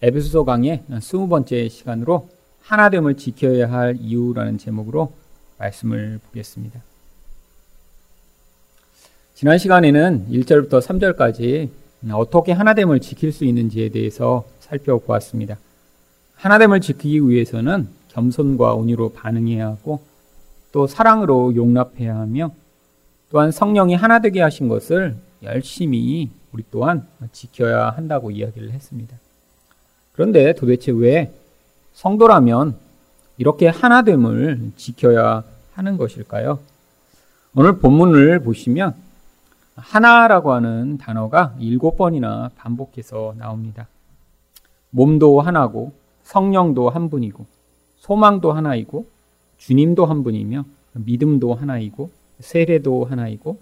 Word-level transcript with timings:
에베소서 0.00 0.44
강의 0.44 0.84
스무 1.00 1.26
번째 1.26 1.68
시간으로 1.68 2.28
하나됨을 2.62 3.16
지켜야 3.16 3.68
할 3.68 3.96
이유라는 3.98 4.56
제목으로 4.56 5.12
말씀을 5.58 6.20
보겠습니다. 6.24 6.80
지난 9.34 9.58
시간에는 9.58 10.28
1절부터 10.30 10.80
3절까지 10.80 11.70
어떻게 12.12 12.52
하나됨을 12.52 13.00
지킬 13.00 13.32
수 13.32 13.44
있는지에 13.44 13.88
대해서 13.88 14.44
살펴보았습니다. 14.60 15.58
하나됨을 16.36 16.80
지키기 16.80 17.28
위해서는 17.28 17.88
겸손과 18.10 18.74
온유로 18.74 19.14
반응해야 19.14 19.66
하고 19.66 20.00
또 20.70 20.86
사랑으로 20.86 21.56
용납해야 21.56 22.14
하며 22.14 22.52
또한 23.30 23.50
성령이 23.50 23.96
하나 23.96 24.20
되게 24.20 24.42
하신 24.42 24.68
것을 24.68 25.16
열심히 25.42 26.30
우리 26.52 26.62
또한 26.70 27.04
지켜야 27.32 27.90
한다고 27.90 28.30
이야기를 28.30 28.70
했습니다. 28.70 29.16
그런데 30.18 30.52
도대체 30.52 30.90
왜 30.90 31.32
성도라면 31.92 32.74
이렇게 33.36 33.68
하나됨을 33.68 34.72
지켜야 34.76 35.44
하는 35.74 35.96
것일까요? 35.96 36.58
오늘 37.54 37.78
본문을 37.78 38.40
보시면 38.40 38.96
하나라고 39.76 40.50
하는 40.50 40.98
단어가 40.98 41.54
일곱 41.60 41.96
번이나 41.96 42.50
반복해서 42.56 43.34
나옵니다. 43.38 43.86
몸도 44.90 45.40
하나고 45.40 45.92
성령도 46.24 46.90
한 46.90 47.10
분이고 47.10 47.46
소망도 47.98 48.50
하나이고 48.50 49.06
주님도 49.58 50.04
한 50.04 50.24
분이며 50.24 50.64
믿음도 50.94 51.54
하나이고 51.54 52.10
세례도 52.40 53.04
하나이고 53.04 53.56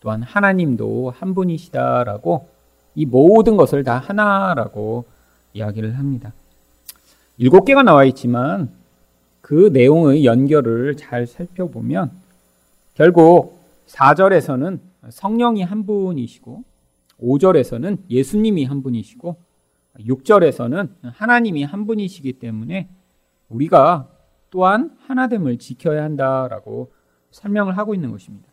또한 0.00 0.24
하나님도 0.24 1.14
한 1.16 1.34
분이시다라고 1.34 2.48
이 2.96 3.06
모든 3.06 3.56
것을 3.56 3.84
다 3.84 3.98
하나라고 3.98 5.04
이야기를 5.52 5.98
합니다. 5.98 6.32
일곱 7.38 7.64
개가 7.64 7.82
나와 7.82 8.04
있지만 8.04 8.70
그 9.40 9.70
내용의 9.72 10.24
연결을 10.24 10.96
잘 10.96 11.26
살펴보면 11.26 12.12
결국 12.94 13.58
4절에서는 13.86 14.78
성령이 15.08 15.62
한 15.62 15.86
분이시고 15.86 16.62
5절에서는 17.20 17.98
예수님이 18.08 18.64
한 18.64 18.82
분이시고 18.82 19.36
6절에서는 19.98 20.88
하나님이 21.02 21.64
한 21.64 21.86
분이시기 21.86 22.34
때문에 22.34 22.88
우리가 23.48 24.08
또한 24.50 24.96
하나됨을 25.06 25.58
지켜야 25.58 26.04
한다라고 26.04 26.92
설명을 27.30 27.76
하고 27.78 27.94
있는 27.94 28.10
것입니다. 28.10 28.48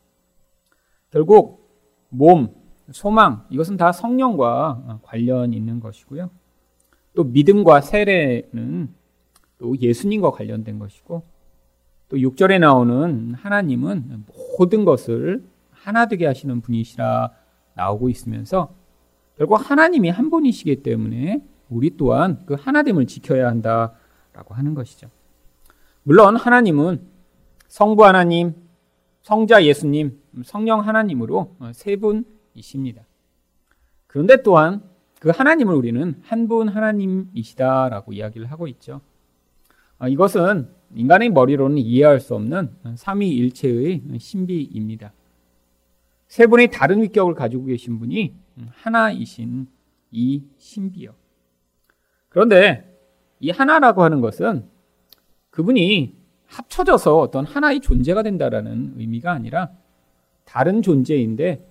결국 1.11 1.69
몸, 2.09 2.53
소망 2.91 3.45
이것은 3.49 3.77
다 3.77 3.91
성령과 3.91 5.01
관련 5.03 5.53
있는 5.53 5.79
것이고요. 5.79 6.29
또 7.17 7.23
믿음과 7.23 7.81
세례는 7.81 8.93
또 9.57 9.75
예수님과 9.75 10.29
관련된 10.29 10.77
것이고 10.77 11.23
또 12.09 12.17
6절에 12.17 12.59
나오는 12.59 13.33
하나님은 13.33 14.25
모든 14.59 14.85
것을 14.85 15.43
하나 15.71 16.05
되게 16.05 16.27
하시는 16.27 16.61
분이시라 16.61 17.31
나오고 17.73 18.09
있으면서 18.09 18.71
결국 19.35 19.55
하나님이 19.55 20.09
한 20.09 20.29
분이시기 20.29 20.83
때문에 20.83 21.43
우리 21.71 21.97
또한 21.97 22.43
그 22.45 22.53
하나됨을 22.53 23.07
지켜야 23.07 23.47
한다라고 23.47 24.53
하는 24.53 24.75
것이죠. 24.75 25.09
물론 26.03 26.35
하나님은 26.35 27.01
성부 27.67 28.05
하나님, 28.05 28.53
성자 29.23 29.65
예수님, 29.65 30.21
성령 30.45 30.81
하나님으로 30.81 31.55
세 31.73 31.95
분이십니다. 31.95 33.01
그런데 34.05 34.43
또한 34.43 34.83
그 35.19 35.29
하나님을 35.29 35.73
우리는 35.73 36.15
한 36.23 36.47
분 36.47 36.69
하나님이시다라고 36.69 38.13
이야기를 38.13 38.51
하고 38.51 38.67
있죠. 38.67 39.01
아, 39.97 40.07
이것은 40.07 40.69
인간의 40.95 41.29
머리로는 41.29 41.77
이해할 41.79 42.19
수 42.19 42.35
없는 42.35 42.71
삼위일체의 42.95 44.03
신비입니다. 44.19 45.11
세 46.27 46.45
분의 46.45 46.71
다른 46.71 47.01
위격을 47.01 47.33
가지고 47.33 47.65
계신 47.65 47.99
분이 47.99 48.33
하나이신 48.69 49.67
이 50.11 50.43
신비요. 50.57 51.13
그런데 52.29 52.97
이 53.39 53.49
하나라고 53.49 54.03
하는 54.03 54.21
것은 54.21 54.65
그분이 55.49 56.15
합쳐져서 56.45 57.17
어떤 57.19 57.45
하나의 57.45 57.81
존재가 57.81 58.23
된다라는 58.23 58.93
의미가 58.97 59.31
아니라 59.31 59.71
다른 60.45 60.81
존재인데 60.81 61.67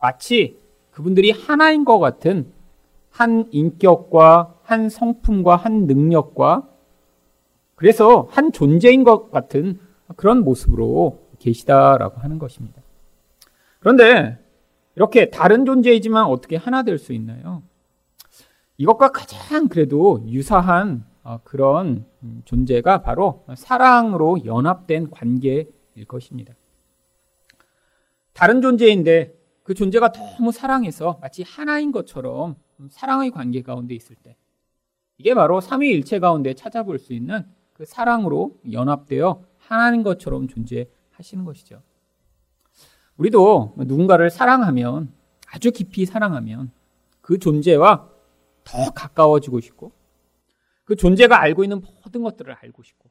마치 0.00 0.58
그분들이 0.92 1.30
하나인 1.30 1.84
것 1.84 1.98
같은 1.98 2.53
한 3.14 3.46
인격과 3.52 4.58
한 4.64 4.88
성품과 4.88 5.54
한 5.54 5.86
능력과 5.86 6.68
그래서 7.76 8.26
한 8.32 8.50
존재인 8.50 9.04
것 9.04 9.30
같은 9.30 9.78
그런 10.16 10.42
모습으로 10.42 11.28
계시다라고 11.38 12.18
하는 12.20 12.40
것입니다. 12.40 12.82
그런데 13.78 14.36
이렇게 14.96 15.30
다른 15.30 15.64
존재이지만 15.64 16.24
어떻게 16.24 16.56
하나 16.56 16.82
될 16.82 16.98
수 16.98 17.12
있나요? 17.12 17.62
이것과 18.78 19.12
가장 19.12 19.68
그래도 19.68 20.24
유사한 20.26 21.04
어, 21.22 21.38
그런 21.44 22.04
존재가 22.46 23.02
바로 23.02 23.44
사랑으로 23.54 24.44
연합된 24.44 25.10
관계일 25.10 25.70
것입니다. 26.08 26.52
다른 28.32 28.60
존재인데 28.60 29.38
그 29.62 29.72
존재가 29.72 30.10
너무 30.10 30.50
사랑해서 30.50 31.18
마치 31.22 31.44
하나인 31.44 31.92
것처럼 31.92 32.56
사랑의 32.88 33.30
관계 33.30 33.62
가운데 33.62 33.94
있을 33.94 34.16
때 34.16 34.36
이게 35.18 35.34
바로 35.34 35.60
삼위일체 35.60 36.18
가운데 36.18 36.54
찾아볼 36.54 36.98
수 36.98 37.12
있는 37.12 37.46
그 37.72 37.84
사랑으로 37.84 38.60
연합되어 38.70 39.44
하나인 39.58 40.02
것처럼 40.02 40.48
존재하시는 40.48 41.44
것이죠. 41.44 41.82
우리도 43.16 43.74
누군가를 43.76 44.30
사랑하면 44.30 45.12
아주 45.46 45.70
깊이 45.70 46.04
사랑하면 46.04 46.72
그 47.20 47.38
존재와 47.38 48.10
더 48.64 48.90
가까워지고 48.90 49.60
싶고 49.60 49.92
그 50.84 50.96
존재가 50.96 51.40
알고 51.40 51.64
있는 51.64 51.80
모든 51.80 52.22
것들을 52.22 52.52
알고 52.52 52.82
싶고 52.82 53.10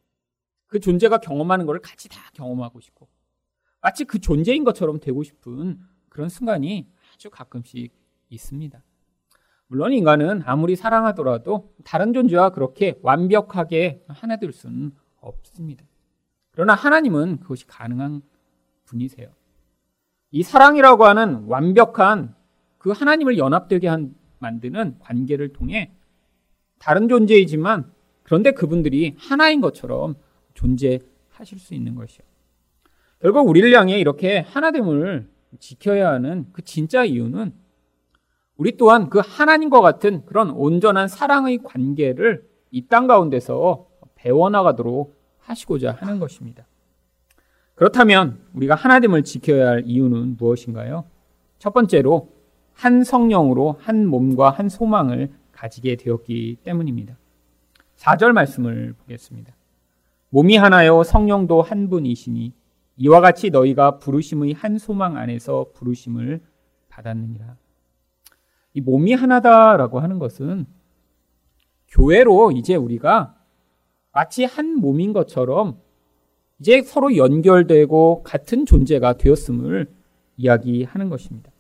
그 0.68 0.79
존재가 0.79 1.19
경험하는 1.19 1.66
것을 1.66 1.81
같이 1.81 2.09
다 2.09 2.19
경험하고 2.34 2.79
싶고 2.79 3.07
마치 3.81 4.06
그 4.06 4.19
존재인 4.19 4.63
것처럼 4.63 5.00
되고 5.00 5.23
싶은 5.23 5.79
그런 6.09 6.29
순간이 6.29 6.88
아주 7.13 7.29
가끔씩 7.29 7.94
있습니다. 8.29 8.84
물론 9.73 9.91
인간은 9.91 10.44
아무리 10.45 10.75
사랑하더라도 10.75 11.73
다른 11.84 12.13
존재와 12.13 12.51
그렇게 12.51 13.00
완벽하게 13.01 14.03
하나 14.07 14.35
될 14.35 14.53
수는 14.53 14.91
없습니다. 15.19 15.84
그러나 16.51 16.75
하나님은 16.75 17.39
그것이 17.39 17.66
가능한 17.66 18.22
분이세요. 18.85 19.29
이 20.29 20.44
사랑이라고 20.44 21.06
하는 21.06 21.45
완벽한 21.47 22.35
그 22.78 22.91
하나님을 22.91 23.39
연합되게 23.39 23.88
한, 23.88 24.13
만드는 24.38 25.00
관계를 25.00 25.53
통해 25.53 25.91
다른 26.78 27.09
존재이지만 27.09 27.91
그런데 28.22 28.51
그분들이 28.51 29.16
하나인 29.17 29.59
것처럼 29.59 30.13
존재하실 30.53 31.57
수 31.57 31.73
있는 31.73 31.95
것이요. 31.95 32.23
결국 33.22 33.50
우리를 33.50 33.73
향해 33.73 33.97
이렇게 33.97 34.38
하나됨을 34.38 35.28
지켜야 35.57 36.11
하는 36.11 36.45
그 36.53 36.61
진짜 36.61 37.03
이유는 37.03 37.62
우리 38.58 38.78
또한 38.78 39.09
그 39.09 39.19
하나님과 39.24 39.81
같은 39.81 40.25
그런 40.25 40.52
온전한 40.52 41.08
사랑의 41.08 41.59
관계를 41.64 42.47
이 42.72 42.88
땅 42.88 43.08
가운데서 43.08 43.88
배워나가도록 44.16 45.16
하시고자 45.40 45.91
하는 46.00 46.19
것입니다. 46.19 46.66
그렇다면 47.75 48.40
우리가 48.53 48.75
하나됨을 48.75 49.24
지켜야 49.24 49.69
할 49.69 49.84
이유는 49.86 50.38
무엇인가요? 50.38 51.06
첫 51.59 51.74
번째로 51.74 52.30
한 52.74 53.03
성령으로 53.03 53.78
한 53.80 54.06
몸과 54.08 54.50
한 54.50 54.70
소망을 54.70 55.31
가지게 55.52 55.96
되었기 55.97 56.58
때문입니다. 56.64 57.18
4절 57.97 58.32
말씀을 58.34 58.94
보겠습니다. 59.00 59.53
몸이 60.29 60.58
하나요 60.58 61.03
성령도 61.03 61.61
한 61.61 61.90
분이시니 61.90 62.53
이와 62.97 63.22
같이 63.22 63.50
너희가 63.50 64.00
부르심의 64.00 64.53
한 64.53 64.78
소망 64.78 65.17
안에서 65.17 65.67
부르심을 65.73 66.41
받았느니라. 66.90 67.55
이 68.73 68.81
몸이 68.81 69.14
하나다라고 69.14 69.99
하는 69.99 70.20
것은 70.20 70.66
교회로 71.90 72.52
이제 72.52 72.75
우리가 72.75 73.35
마치 74.11 74.46
한 74.46 74.75
몸인 74.75 75.14
것처럼 75.14 75.79
이제 76.59 76.81
서로 76.81 77.16
연결되고 77.16 78.23
같은 78.23 78.66
존재가 78.66 79.17
되었음을 79.17 79.91
이야기하는 80.37 81.09
것입니다. 81.09 81.52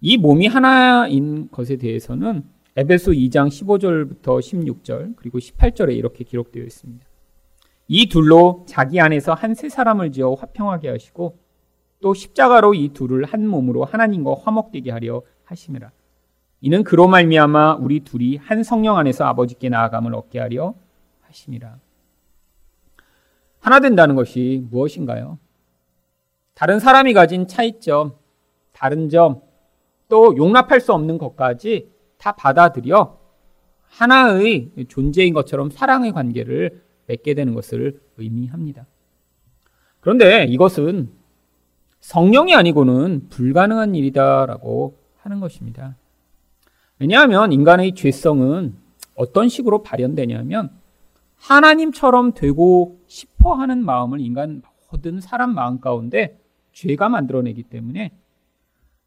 이 0.00 0.16
몸이 0.18 0.46
하나인 0.46 1.48
것에 1.50 1.76
대해서는 1.76 2.44
에베소 2.76 3.12
2장 3.12 3.48
15절부터 3.48 4.38
16절 4.38 5.16
그리고 5.16 5.38
18절에 5.38 5.96
이렇게 5.96 6.24
기록되어 6.24 6.62
있습니다. 6.62 7.06
이 7.88 8.08
둘로 8.08 8.64
자기 8.68 9.00
안에서 9.00 9.32
한 9.32 9.54
세 9.54 9.68
사람을 9.68 10.12
지어 10.12 10.34
화평하게 10.34 10.90
하시고 10.90 11.38
또 12.00 12.12
십자가로 12.14 12.74
이 12.74 12.90
둘을 12.90 13.24
한 13.24 13.46
몸으로 13.46 13.84
하나님과 13.84 14.34
화목되게 14.42 14.90
하려 14.90 15.22
하심이라. 15.44 15.90
이는 16.60 16.84
그로 16.84 17.06
말미암아 17.06 17.76
우리 17.76 18.00
둘이 18.00 18.36
한 18.36 18.62
성령 18.62 18.96
안에서 18.96 19.24
아버지께 19.24 19.68
나아감을 19.68 20.14
얻게 20.14 20.38
하려 20.38 20.74
하심이라. 21.22 21.78
하나 23.60 23.80
된다는 23.80 24.14
것이 24.14 24.64
무엇인가요? 24.70 25.38
다른 26.54 26.78
사람이 26.78 27.12
가진 27.12 27.46
차이점, 27.46 28.14
다른 28.72 29.08
점, 29.08 29.42
또 30.08 30.36
용납할 30.36 30.80
수 30.80 30.92
없는 30.92 31.18
것까지 31.18 31.90
다 32.16 32.32
받아들여 32.32 33.18
하나의 33.82 34.70
존재인 34.88 35.34
것처럼 35.34 35.70
사랑의 35.70 36.12
관계를 36.12 36.82
맺게 37.06 37.34
되는 37.34 37.54
것을 37.54 38.00
의미합니다. 38.16 38.86
그런데 40.00 40.44
이것은 40.44 41.10
성령이 42.00 42.54
아니고는 42.54 43.28
불가능한 43.30 43.94
일이다라고 43.94 44.98
하는 45.18 45.40
것입니다. 45.40 45.96
왜냐하면 46.98 47.52
인간의 47.52 47.94
죄성은 47.94 48.74
어떤 49.14 49.48
식으로 49.48 49.82
발현되냐면 49.82 50.70
하나님처럼 51.36 52.32
되고 52.32 52.98
싶어 53.06 53.54
하는 53.54 53.84
마음을 53.84 54.20
인간 54.20 54.62
모든 54.90 55.20
사람 55.20 55.54
마음 55.54 55.80
가운데 55.80 56.38
죄가 56.72 57.08
만들어내기 57.08 57.64
때문에 57.64 58.12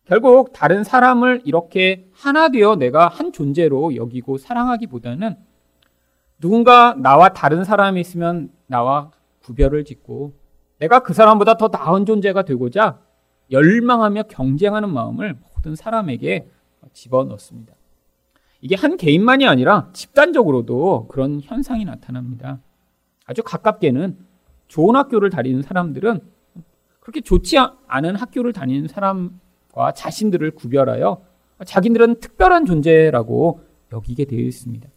결국 0.05 0.53
다른 0.53 0.83
사람을 0.83 1.41
이렇게 1.45 2.07
하나 2.13 2.49
되어 2.49 2.75
내가 2.75 3.07
한 3.07 3.31
존재로 3.31 3.95
여기고 3.95 4.37
사랑하기보다는 4.37 5.35
누군가 6.39 6.95
나와 6.95 7.29
다른 7.29 7.63
사람이 7.63 7.99
있으면 8.01 8.51
나와 8.67 9.11
구별을 9.43 9.83
짓고 9.85 10.33
내가 10.79 11.01
그 11.01 11.13
사람보다 11.13 11.57
더 11.57 11.67
나은 11.67 12.05
존재가 12.05 12.43
되고자 12.43 12.99
열망하며 13.51 14.23
경쟁하는 14.23 14.91
마음을 14.91 15.37
모든 15.55 15.75
사람에게 15.75 16.47
집어넣습니다. 16.93 17.78
이게 18.61 18.75
한 18.75 18.97
개인만이 18.97 19.47
아니라 19.47 19.89
집단적으로도 19.93 21.07
그런 21.07 21.39
현상이 21.41 21.85
나타납니다. 21.85 22.59
아주 23.25 23.43
가깝게는 23.43 24.17
좋은 24.67 24.95
학교를 24.95 25.29
다니는 25.29 25.61
사람들은 25.61 26.19
그렇게 26.99 27.21
좋지 27.21 27.57
않은 27.87 28.15
학교를 28.15 28.53
다니는 28.53 28.87
사람과 28.87 29.93
자신들을 29.95 30.51
구별하여 30.51 31.23
자기들은 31.65 32.19
특별한 32.19 32.65
존재라고 32.65 33.61
여기게 33.91 34.25
되어 34.25 34.39
있습니다. 34.39 34.87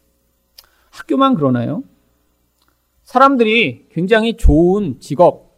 학교만 0.91 1.35
그러나요? 1.35 1.83
사람들이 3.03 3.87
굉장히 3.91 4.37
좋은 4.37 5.01
직업 5.01 5.53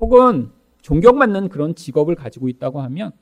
혹은 0.00 0.50
존경받는 0.82 1.48
그런 1.48 1.74
직업을 1.74 2.14
가지고 2.14 2.48
있다고 2.48 2.80
하면 2.82 3.12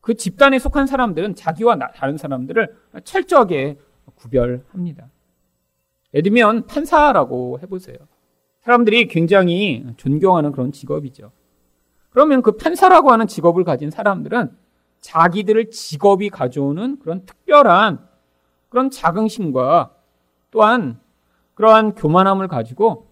그 0.00 0.14
집단에 0.14 0.58
속한 0.58 0.86
사람들은 0.86 1.34
자기와 1.34 1.78
다른 1.94 2.16
사람들을 2.16 2.76
철저하게 3.04 3.78
구별합니다. 4.14 5.08
예를 6.14 6.22
들면 6.22 6.66
판사라고 6.66 7.60
해보세요. 7.62 7.96
사람들이 8.62 9.08
굉장히 9.08 9.86
존경하는 9.96 10.52
그런 10.52 10.72
직업이죠. 10.72 11.32
그러면 12.10 12.42
그 12.42 12.52
판사라고 12.52 13.10
하는 13.12 13.26
직업을 13.26 13.64
가진 13.64 13.90
사람들은 13.90 14.50
자기들을 15.00 15.70
직업이 15.70 16.28
가져오는 16.28 16.98
그런 16.98 17.24
특별한 17.24 18.06
그런 18.68 18.90
자긍심과 18.90 19.94
또한 20.50 21.00
그러한 21.54 21.94
교만함을 21.94 22.48
가지고 22.48 23.08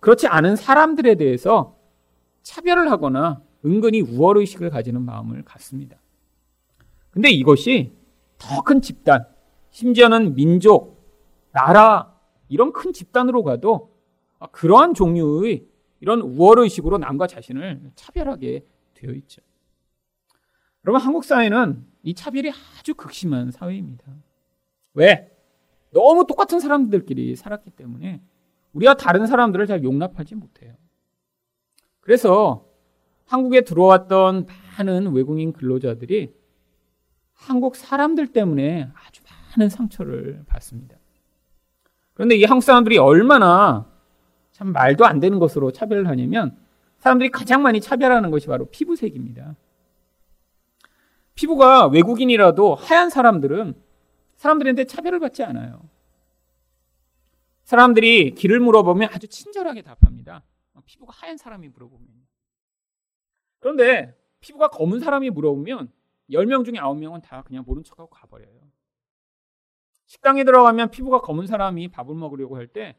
그렇지 0.00 0.26
않은 0.26 0.56
사람들에 0.56 1.14
대해서 1.16 1.76
차별을 2.42 2.90
하거나 2.90 3.42
은근히 3.64 4.00
우월의식을 4.00 4.70
가지는 4.70 5.02
마음을 5.02 5.44
갖습니다. 5.44 5.96
근데 7.10 7.30
이것이 7.30 7.92
더 8.38 8.62
큰 8.62 8.80
집단, 8.80 9.26
심지어는 9.70 10.34
민족, 10.34 11.04
나라, 11.52 12.16
이런 12.48 12.72
큰 12.72 12.92
집단으로 12.92 13.42
가도 13.42 13.90
그러한 14.52 14.94
종류의 14.94 15.66
이런 16.00 16.20
우월의식으로 16.20 16.98
남과 16.98 17.26
자신을 17.26 17.92
차별하게 17.94 18.64
되어 18.94 19.12
있죠. 19.12 19.42
여러분, 20.84 21.00
한국 21.00 21.24
사회는 21.24 21.84
이 22.02 22.14
차별이 22.14 22.50
아주 22.78 22.94
극심한 22.94 23.50
사회입니다. 23.50 24.04
왜? 24.94 25.30
너무 25.92 26.26
똑같은 26.26 26.60
사람들끼리 26.60 27.36
살았기 27.36 27.70
때문에 27.70 28.22
우리가 28.72 28.94
다른 28.94 29.26
사람들을 29.26 29.66
잘 29.66 29.82
용납하지 29.84 30.36
못해요. 30.36 30.74
그래서 32.00 32.66
한국에 33.26 33.62
들어왔던 33.62 34.46
많은 34.78 35.12
외국인 35.12 35.52
근로자들이 35.52 36.32
한국 37.40 37.74
사람들 37.74 38.28
때문에 38.28 38.90
아주 38.94 39.22
많은 39.56 39.70
상처를 39.70 40.44
받습니다. 40.46 40.96
그런데 42.14 42.36
이 42.36 42.44
한국 42.44 42.62
사람들이 42.62 42.98
얼마나 42.98 43.90
참 44.52 44.72
말도 44.72 45.06
안 45.06 45.20
되는 45.20 45.38
것으로 45.38 45.72
차별을 45.72 46.06
하냐면 46.08 46.56
사람들이 46.98 47.30
가장 47.30 47.62
많이 47.62 47.80
차별하는 47.80 48.30
것이 48.30 48.46
바로 48.46 48.66
피부색입니다. 48.66 49.56
피부가 51.34 51.86
외국인이라도 51.86 52.74
하얀 52.74 53.08
사람들은 53.08 53.74
사람들한테 54.36 54.84
차별을 54.84 55.18
받지 55.18 55.42
않아요. 55.42 55.88
사람들이 57.64 58.34
길을 58.34 58.60
물어보면 58.60 59.08
아주 59.12 59.28
친절하게 59.28 59.82
답합니다. 59.82 60.42
피부가 60.84 61.12
하얀 61.16 61.36
사람이 61.36 61.68
물어보면. 61.68 62.08
그런데 63.60 64.14
피부가 64.40 64.68
검은 64.68 65.00
사람이 65.00 65.30
물어보면 65.30 65.90
10명 66.30 66.64
중에 66.64 66.74
9명은 66.74 67.22
다 67.22 67.42
그냥 67.42 67.64
모른 67.66 67.82
척하고 67.82 68.08
가버려요. 68.10 68.60
식당에 70.06 70.44
들어가면 70.44 70.90
피부가 70.90 71.20
검은 71.20 71.46
사람이 71.46 71.88
밥을 71.88 72.14
먹으려고 72.14 72.56
할 72.56 72.66
때 72.66 72.96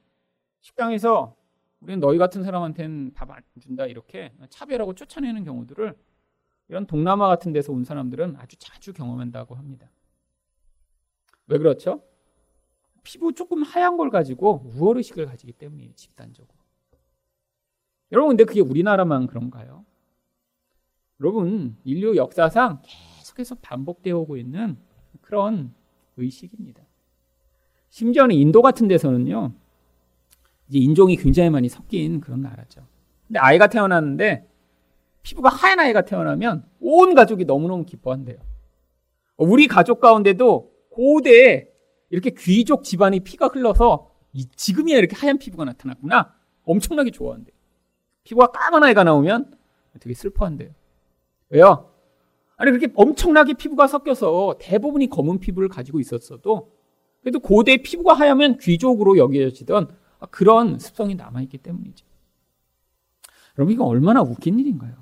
식당에서 0.62 1.36
우리는 1.82 2.00
너희 2.00 2.18
같은 2.18 2.44
사람한테는 2.44 3.14
밥 3.14 3.32
안 3.32 3.42
준다 3.60 3.86
이렇게 3.88 4.34
차별하고 4.50 4.94
쫓아내는 4.94 5.44
경우들을 5.44 5.96
이런 6.70 6.86
동남아 6.86 7.28
같은 7.28 7.52
데서 7.52 7.74
온 7.74 7.84
사람들은 7.84 8.36
아주 8.38 8.56
자주 8.58 8.94
경험한다고 8.94 9.56
합니다. 9.56 9.90
왜 11.48 11.58
그렇죠? 11.58 12.02
피부 13.04 13.34
조금 13.34 13.64
하얀 13.64 13.98
걸 13.98 14.10
가지고 14.10 14.62
우월의식을 14.76 15.26
가지기 15.26 15.54
때문이에요, 15.54 15.94
집단적으로. 15.96 16.56
여러분, 18.12 18.30
근데 18.30 18.44
그게 18.46 18.62
우리나라만 18.62 19.28
그런가요? 19.28 19.86
여러분, 21.20 21.78
인류 21.84 22.16
역사상 22.16 22.82
계속해서 23.32 23.56
반복되어 23.62 24.18
오고 24.20 24.38
있는 24.38 24.78
그런 25.22 25.74
의식입니다. 26.18 26.82
심지어는 27.90 28.36
인도 28.36 28.62
같은 28.62 28.88
데서는요, 28.88 29.54
이제 30.70 30.80
인종이 30.80 31.18
굉장히 31.18 31.50
많이 31.50 31.68
섞인 31.70 32.22
그런 32.22 32.42
나라죠. 32.42 32.86
근데 33.28 33.40
아이가 33.40 33.68
태어났는데 33.68 34.48
피부가 35.24 35.50
하얀 35.50 35.80
아이가 35.80 36.02
태어나면 36.02 36.66
온 36.80 37.14
가족이 37.14 37.46
너무너무 37.46 37.86
기뻐한대요. 37.86 38.38
우리 39.38 39.68
가족 39.68 40.00
가운데도 40.00 40.72
고대에 40.92 41.68
이렇게 42.10 42.32
귀족 42.32 42.84
집안의 42.84 43.22
피가 43.22 43.48
흘러서 43.48 44.12
지금이야 44.56 44.98
이렇게 44.98 45.16
하얀 45.16 45.38
피부가 45.38 45.66
나타났구나. 45.66 46.34
엄청나게 46.64 47.12
좋아한대요. 47.12 47.56
피부가 48.24 48.48
까만 48.48 48.84
아이가 48.84 49.04
나오면 49.04 49.54
되게 50.00 50.14
슬퍼한대요. 50.14 50.70
왜요? 51.50 51.91
아니 52.62 52.70
그렇게 52.70 52.94
엄청나게 52.96 53.56
피부가 53.56 53.88
섞여서 53.88 54.58
대부분이 54.60 55.10
검은 55.10 55.40
피부를 55.40 55.68
가지고 55.68 56.00
있었어도 56.00 56.72
그래도 57.22 57.40
고대 57.40 57.78
피부가 57.78 58.14
하얗면 58.14 58.60
귀족으로 58.60 59.18
여겨지던 59.18 59.90
그런 60.30 60.78
습성이 60.78 61.16
남아있기 61.16 61.58
때문이죠. 61.58 62.06
여러분 63.58 63.74
이거 63.74 63.86
얼마나 63.86 64.22
웃긴 64.22 64.60
일인가요? 64.60 64.94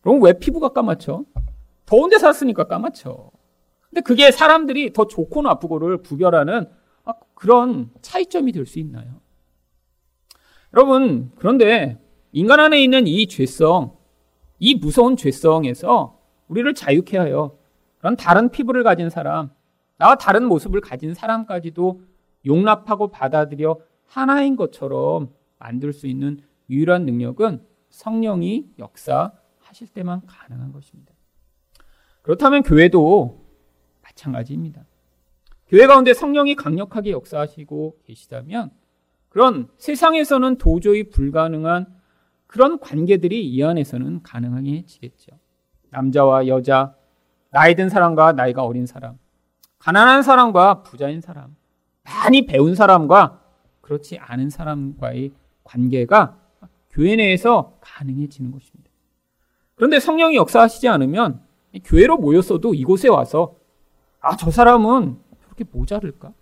그럼 0.00 0.22
왜 0.22 0.34
피부가 0.34 0.68
까맣죠? 0.68 1.26
더운 1.86 2.08
데 2.08 2.18
살았으니까 2.18 2.68
까맣죠. 2.68 3.32
근데 3.90 4.00
그게 4.02 4.30
사람들이 4.30 4.92
더 4.92 5.08
좋고 5.08 5.42
나쁘고를 5.42 5.98
구별하는 6.04 6.68
그런 7.34 7.90
차이점이 8.00 8.52
될 8.52 8.64
수 8.64 8.78
있나요? 8.78 9.20
여러분, 10.72 11.32
그런데 11.34 11.98
인간 12.30 12.60
안에 12.60 12.80
있는 12.80 13.08
이 13.08 13.26
죄성, 13.26 13.96
이 14.60 14.76
무서운 14.76 15.16
죄성에서 15.16 16.15
우리를 16.48 16.74
자유케 16.74 17.18
하여 17.18 17.56
그런 17.98 18.16
다른 18.16 18.50
피부를 18.50 18.82
가진 18.82 19.10
사람, 19.10 19.50
나와 19.98 20.16
다른 20.16 20.44
모습을 20.46 20.80
가진 20.80 21.14
사람까지도 21.14 22.02
용납하고 22.44 23.08
받아들여 23.08 23.80
하나인 24.06 24.56
것처럼 24.56 25.32
만들 25.58 25.92
수 25.92 26.06
있는 26.06 26.40
유일한 26.70 27.04
능력은 27.06 27.64
성령이 27.90 28.70
역사하실 28.78 29.88
때만 29.94 30.22
가능한 30.26 30.72
것입니다. 30.72 31.12
그렇다면 32.22 32.62
교회도 32.62 33.44
마찬가지입니다. 34.02 34.84
교회 35.68 35.86
가운데 35.86 36.14
성령이 36.14 36.54
강력하게 36.54 37.10
역사하시고 37.10 37.98
계시다면 38.04 38.70
그런 39.28 39.68
세상에서는 39.78 40.58
도저히 40.58 41.10
불가능한 41.10 41.86
그런 42.46 42.78
관계들이 42.78 43.46
이 43.46 43.62
안에서는 43.62 44.22
가능해지겠죠. 44.22 45.32
남자와 45.90 46.46
여자, 46.46 46.94
나이 47.50 47.74
든 47.74 47.88
사람과 47.88 48.32
나이가 48.32 48.64
어린 48.64 48.86
사람, 48.86 49.18
가난한 49.78 50.22
사람과 50.22 50.82
부자인 50.82 51.20
사람, 51.20 51.56
많이 52.02 52.46
배운 52.46 52.74
사람과 52.74 53.40
그렇지 53.80 54.18
않은 54.18 54.50
사람과의 54.50 55.32
관계가 55.64 56.38
교회 56.90 57.16
내에서 57.16 57.78
가능해지는 57.80 58.50
것입니다. 58.50 58.90
그런데 59.74 60.00
성령이 60.00 60.36
역사하시지 60.36 60.88
않으면 60.88 61.42
교회로 61.84 62.16
모였어도 62.16 62.74
이곳에 62.74 63.08
와서 63.08 63.56
아, 64.20 64.36
저 64.36 64.50
사람은 64.50 65.18
그렇게 65.44 65.64
모자를까? 65.70 66.32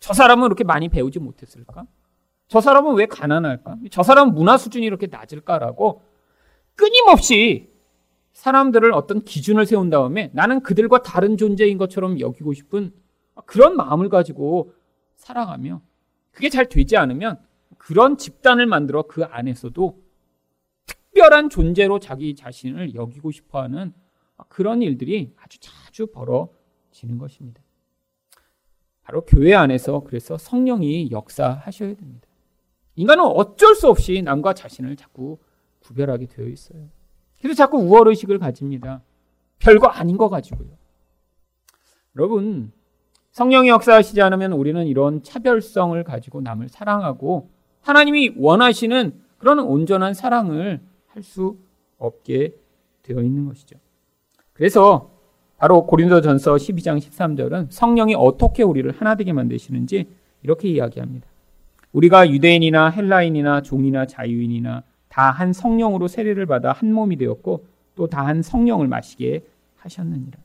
저 0.00 0.14
사람은 0.14 0.44
그렇게 0.44 0.64
많이 0.64 0.88
배우지 0.88 1.18
못했을까? 1.18 1.84
저 2.48 2.60
사람은 2.60 2.94
왜 2.94 3.06
가난할까? 3.06 3.76
저 3.90 4.02
사람 4.02 4.34
문화 4.34 4.56
수준이 4.56 4.84
이렇게 4.84 5.06
낮을까라고 5.06 6.02
끊임없이 6.74 7.69
사람들을 8.40 8.90
어떤 8.94 9.22
기준을 9.22 9.66
세운 9.66 9.90
다음에 9.90 10.30
나는 10.32 10.62
그들과 10.62 11.02
다른 11.02 11.36
존재인 11.36 11.76
것처럼 11.76 12.20
여기고 12.20 12.54
싶은 12.54 12.90
그런 13.44 13.76
마음을 13.76 14.08
가지고 14.08 14.72
살아가며 15.16 15.82
그게 16.30 16.48
잘 16.48 16.66
되지 16.66 16.96
않으면 16.96 17.38
그런 17.76 18.16
집단을 18.16 18.64
만들어 18.64 19.02
그 19.02 19.24
안에서도 19.24 20.02
특별한 20.86 21.50
존재로 21.50 21.98
자기 21.98 22.34
자신을 22.34 22.94
여기고 22.94 23.30
싶어 23.30 23.60
하는 23.60 23.92
그런 24.48 24.80
일들이 24.80 25.34
아주 25.36 25.58
자주 25.60 26.06
벌어지는 26.06 27.18
것입니다. 27.18 27.60
바로 29.02 29.22
교회 29.26 29.52
안에서 29.54 30.00
그래서 30.00 30.38
성령이 30.38 31.10
역사하셔야 31.10 31.94
됩니다. 31.94 32.26
인간은 32.96 33.22
어쩔 33.22 33.74
수 33.74 33.88
없이 33.88 34.22
남과 34.22 34.54
자신을 34.54 34.96
자꾸 34.96 35.38
구별하게 35.80 36.24
되어 36.24 36.46
있어요. 36.46 36.88
그래서 37.40 37.56
자꾸 37.56 37.78
우월의식을 37.78 38.38
가집니다. 38.38 39.02
별거 39.58 39.88
아닌 39.88 40.16
거 40.16 40.28
가지고요. 40.28 40.68
여러분, 42.16 42.72
성령이 43.32 43.68
역사하시지 43.68 44.20
않으면 44.20 44.52
우리는 44.52 44.86
이런 44.86 45.22
차별성을 45.22 46.02
가지고 46.04 46.40
남을 46.40 46.68
사랑하고 46.68 47.50
하나님이 47.80 48.34
원하시는 48.36 49.12
그런 49.38 49.58
온전한 49.60 50.14
사랑을 50.14 50.80
할 51.06 51.22
수 51.22 51.58
없게 51.98 52.54
되어 53.02 53.22
있는 53.22 53.46
것이죠. 53.46 53.78
그래서 54.52 55.10
바로 55.58 55.86
고린도전서 55.86 56.54
12장 56.54 56.98
13절은 56.98 57.66
성령이 57.70 58.14
어떻게 58.14 58.62
우리를 58.62 58.90
하나 58.92 59.14
되게 59.14 59.32
만드시는지 59.32 60.08
이렇게 60.42 60.68
이야기합니다. 60.68 61.26
우리가 61.92 62.30
유대인이나 62.30 62.88
헬라인이나 62.88 63.62
종이나 63.62 64.06
자유인이나 64.06 64.82
다 65.10 65.30
한 65.30 65.52
성령으로 65.52 66.08
세례를 66.08 66.46
받아 66.46 66.72
한 66.72 66.92
몸이 66.92 67.16
되었고 67.16 67.66
또 67.96 68.06
다 68.06 68.24
한 68.24 68.42
성령을 68.42 68.88
마시게 68.88 69.44
하셨느니라. 69.76 70.38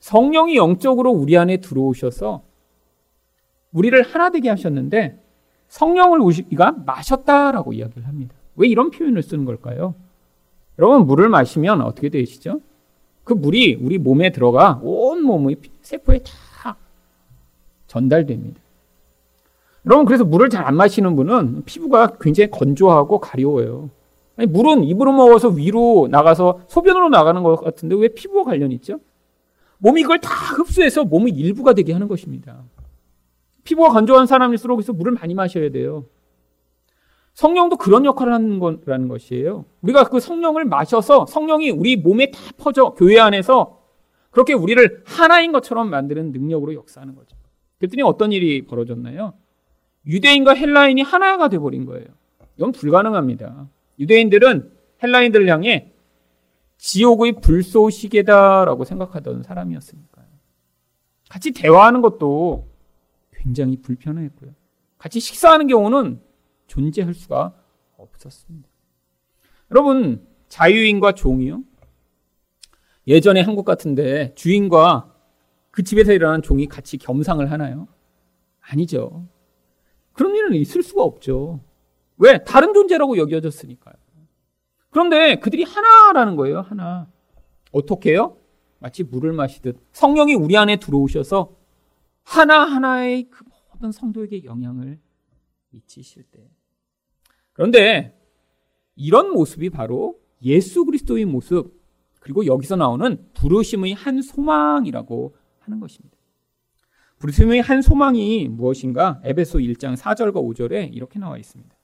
성령이 0.00 0.56
영적으로 0.56 1.12
우리 1.12 1.36
안에 1.36 1.58
들어오셔서 1.58 2.42
우리를 3.72 4.00
하나 4.02 4.30
되게 4.30 4.48
하셨는데 4.48 5.22
성령을 5.68 6.20
우리가 6.20 6.72
마셨다라고 6.86 7.72
이야기를 7.72 8.06
합니다. 8.06 8.34
왜 8.56 8.68
이런 8.68 8.90
표현을 8.90 9.22
쓰는 9.22 9.44
걸까요? 9.44 9.94
여러분 10.78 11.06
물을 11.06 11.28
마시면 11.28 11.80
어떻게 11.82 12.08
되시죠? 12.08 12.60
그 13.24 13.34
물이 13.34 13.78
우리 13.82 13.98
몸에 13.98 14.30
들어가 14.30 14.80
온 14.82 15.22
몸의 15.22 15.56
세포에 15.82 16.20
다 16.20 16.76
전달됩니다. 17.88 18.60
여러분 19.86 20.04
그래서 20.04 20.24
물을 20.24 20.48
잘 20.50 20.66
안 20.66 20.76
마시는 20.76 21.14
분은 21.16 21.62
피부가 21.64 22.16
굉장히 22.20 22.50
건조하고 22.50 23.20
가려워요. 23.20 23.90
아니, 24.36 24.48
물은 24.48 24.84
입으로 24.84 25.12
먹어서 25.12 25.48
위로 25.48 26.08
나가서 26.10 26.60
소변으로 26.68 27.08
나가는 27.08 27.42
것 27.42 27.56
같은데 27.56 27.94
왜 27.96 28.08
피부와 28.08 28.44
관련 28.44 28.72
있죠? 28.72 28.98
몸이 29.78 30.00
이걸 30.00 30.20
다 30.20 30.30
흡수해서 30.56 31.04
몸의 31.04 31.32
일부가 31.34 31.72
되게 31.72 31.92
하는 31.92 32.08
것입니다. 32.08 32.64
피부가 33.64 33.90
건조한 33.90 34.26
사람일수록 34.26 34.76
그래서 34.76 34.92
물을 34.92 35.12
많이 35.12 35.34
마셔야 35.34 35.70
돼요. 35.70 36.04
성령도 37.34 37.76
그런 37.76 38.04
역할을 38.06 38.32
하는 38.32 38.58
거라는 38.58 39.08
것이에요. 39.08 39.66
우리가 39.82 40.04
그 40.04 40.20
성령을 40.20 40.64
마셔서 40.64 41.26
성령이 41.26 41.70
우리 41.70 41.96
몸에 41.96 42.30
다 42.30 42.40
퍼져 42.56 42.94
교회 42.94 43.18
안에서 43.20 43.82
그렇게 44.30 44.54
우리를 44.54 45.02
하나인 45.04 45.52
것처럼 45.52 45.90
만드는 45.90 46.32
능력으로 46.32 46.74
역사하는 46.74 47.14
거죠. 47.14 47.36
그랬더니 47.78 48.02
어떤 48.02 48.32
일이 48.32 48.64
벌어졌나요? 48.66 49.34
유대인과 50.06 50.54
헬라인이 50.54 51.02
하나가 51.02 51.48
돼버린 51.48 51.84
거예요. 51.84 52.06
이건 52.56 52.72
불가능합니다. 52.72 53.68
유대인들은 53.98 54.72
헬라인들을 55.02 55.48
향해 55.48 55.92
지옥의 56.78 57.40
불쏘시개다라고 57.40 58.84
생각하던 58.84 59.42
사람이었으니까요. 59.42 60.26
같이 61.28 61.52
대화하는 61.52 62.02
것도 62.02 62.68
굉장히 63.32 63.80
불편했고요. 63.80 64.52
같이 64.98 65.20
식사하는 65.20 65.66
경우는 65.66 66.20
존재할 66.66 67.14
수가 67.14 67.54
없었습니다. 67.96 68.68
여러분, 69.70 70.26
자유인과 70.48 71.12
종이요? 71.12 71.62
예전에 73.08 73.40
한국 73.40 73.64
같은데 73.64 74.34
주인과 74.34 75.12
그 75.70 75.82
집에서 75.82 76.12
일어난 76.12 76.42
종이 76.42 76.66
같이 76.66 76.96
겸상을 76.98 77.50
하나요? 77.50 77.88
아니죠. 78.60 79.26
그런 80.16 80.34
일은 80.34 80.54
있을 80.54 80.82
수가 80.82 81.02
없죠. 81.02 81.60
왜? 82.16 82.42
다른 82.44 82.72
존재라고 82.72 83.18
여겨졌으니까요. 83.18 83.94
그런데 84.90 85.36
그들이 85.36 85.62
하나라는 85.62 86.36
거예요, 86.36 86.62
하나. 86.62 87.06
어떻게 87.70 88.12
해요? 88.12 88.38
마치 88.78 89.04
물을 89.04 89.32
마시듯 89.32 89.78
성령이 89.92 90.34
우리 90.34 90.56
안에 90.56 90.76
들어오셔서 90.76 91.54
하나하나의 92.22 93.28
그 93.30 93.44
모든 93.72 93.92
성도에게 93.92 94.44
영향을 94.44 94.98
미치실 95.70 96.24
때. 96.24 96.48
그런데 97.52 98.18
이런 98.94 99.32
모습이 99.32 99.68
바로 99.68 100.18
예수 100.42 100.86
그리스도의 100.86 101.26
모습, 101.26 101.78
그리고 102.20 102.46
여기서 102.46 102.76
나오는 102.76 103.28
부르심의 103.34 103.92
한 103.92 104.22
소망이라고 104.22 105.36
하는 105.60 105.78
것입니다. 105.78 106.15
부르심의 107.18 107.62
한 107.62 107.80
소망이 107.80 108.46
무엇인가? 108.48 109.20
에베소 109.24 109.58
1장 109.58 109.96
4절과 109.96 110.34
5절에 110.34 110.94
이렇게 110.94 111.18
나와 111.18 111.38
있습니다. 111.38 111.74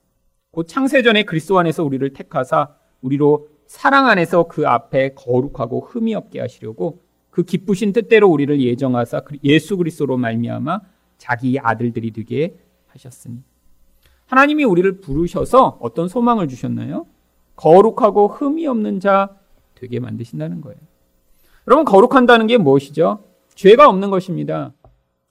곧 0.51 0.67
창세전에 0.67 1.23
그리스도 1.23 1.57
안에서 1.57 1.83
우리를 1.83 2.13
택하사 2.13 2.69
우리로 3.01 3.47
사랑 3.65 4.07
안에서 4.07 4.43
그 4.43 4.67
앞에 4.67 5.15
거룩하고 5.15 5.81
흠이 5.81 6.13
없게 6.13 6.39
하시려고 6.39 7.01
그 7.31 7.41
기쁘신 7.41 7.93
뜻대로 7.93 8.29
우리를 8.29 8.61
예정하사 8.61 9.23
예수 9.43 9.77
그리스도로 9.77 10.17
말미암아 10.17 10.81
자기 11.17 11.57
아들들이 11.59 12.11
되게 12.11 12.55
하셨으니 12.87 13.41
하나님이 14.27 14.65
우리를 14.65 14.99
부르셔서 14.99 15.79
어떤 15.81 16.07
소망을 16.07 16.47
주셨나요? 16.47 17.07
거룩하고 17.55 18.27
흠이 18.27 18.67
없는 18.67 18.99
자 18.99 19.29
되게 19.73 19.99
만드신다는 19.99 20.61
거예요. 20.61 20.77
여러분 21.67 21.85
거룩한다는 21.85 22.45
게 22.45 22.57
무엇이죠? 22.59 23.23
죄가 23.55 23.89
없는 23.89 24.11
것입니다. 24.11 24.73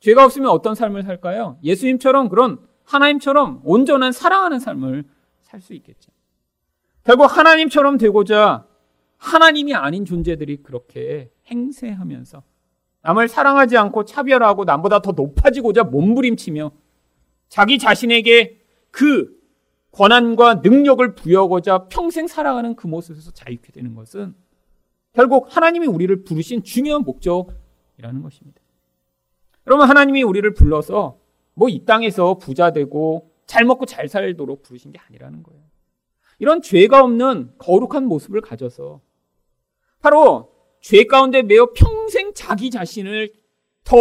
죄가 0.03 0.25
없으면 0.25 0.51
어떤 0.51 0.75
삶을 0.75 1.05
살까요? 1.05 1.59
예수님처럼 1.63 2.29
그런 2.29 2.59
하나님처럼 2.85 3.61
온전한 3.65 4.11
사랑하는 4.11 4.59
삶을 4.59 5.05
살 5.43 5.61
수 5.61 5.75
있겠죠. 5.75 6.11
결국 7.05 7.25
하나님처럼 7.25 7.99
되고자 7.99 8.67
하나님이 9.19 9.75
아닌 9.75 10.05
존재들이 10.05 10.63
그렇게 10.63 11.31
행세하면서 11.47 12.43
남을 13.03 13.29
사랑하지 13.29 13.77
않고 13.77 14.05
차별하고 14.05 14.65
남보다 14.65 15.03
더 15.03 15.13
높아지고자 15.13 15.85
몸부림치며 15.85 16.73
자기 17.49 17.79
자신에게 17.79 18.61
그 18.91 19.39
권한과 19.93 20.63
능력을 20.65 21.15
부여하고자 21.15 21.89
평생 21.89 22.27
살아가는 22.27 22.75
그 22.75 22.87
모습에서 22.87 23.31
자유케 23.33 23.73
되는 23.73 23.95
것은 23.95 24.35
결국 25.13 25.55
하나님이 25.55 25.87
우리를 25.87 26.25
부르신 26.25 26.65
중요한 26.65 27.03
목적이라는 27.03 28.23
것입니다. 28.23 28.62
여러분 29.67 29.89
하나님이 29.89 30.23
우리를 30.23 30.53
불러서 30.55 31.19
뭐 31.55 31.69
이 31.69 31.85
땅에서 31.85 32.39
부자 32.39 32.73
되고 32.73 33.31
잘 33.47 33.65
먹고 33.65 33.87
잘 33.87 34.09
살도록 34.09 34.63
부르신 34.63 34.93
게 34.93 34.99
아니라는 34.99 35.43
거예요. 35.43 35.61
이런 36.39 36.63
죄가 36.63 37.05
없는 37.05 37.53
거룩한 37.59 38.07
모습을 38.07 38.41
가져서 38.41 39.01
바로 40.01 40.53
죄 40.81 41.05
가운데 41.05 41.43
매여 41.43 41.73
평생 41.75 42.33
자기 42.35 42.71
자신을 42.71 43.33
더 43.85 43.97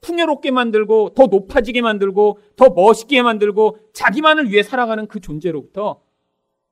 풍요롭게 0.00 0.50
만들고 0.50 1.14
더 1.14 1.26
높아지게 1.26 1.82
만들고 1.82 2.38
더 2.56 2.70
멋있게 2.70 3.22
만들고 3.22 3.78
자기만을 3.92 4.50
위해 4.50 4.62
살아가는 4.62 5.06
그 5.06 5.20
존재로부터 5.20 6.02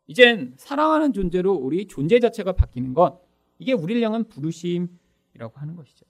이젠 0.07 0.55
사랑하는 0.57 1.13
존재로 1.13 1.53
우리 1.53 1.87
존재 1.87 2.21
자체가 2.21 2.53
바뀌는 2.53 2.95
것 2.95 3.21
이게 3.59 3.73
우리를 3.73 4.03
향한 4.03 4.25
부르심이라고 4.29 5.53
하는 5.55 5.77
것이죠. 5.77 6.07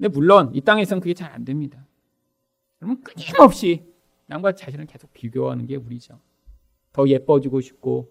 근데 0.00 0.08
물론 0.08 0.50
이 0.54 0.62
땅에서는 0.62 1.00
그게 1.02 1.12
잘 1.12 1.30
안 1.30 1.44
됩니다. 1.44 1.86
그러면 2.78 3.02
끊임없이 3.02 3.84
남과 4.28 4.52
자신을 4.52 4.86
계속 4.86 5.12
비교하는 5.12 5.66
게 5.66 5.76
우리죠. 5.76 6.18
더 6.92 7.06
예뻐지고 7.06 7.60
싶고, 7.60 8.10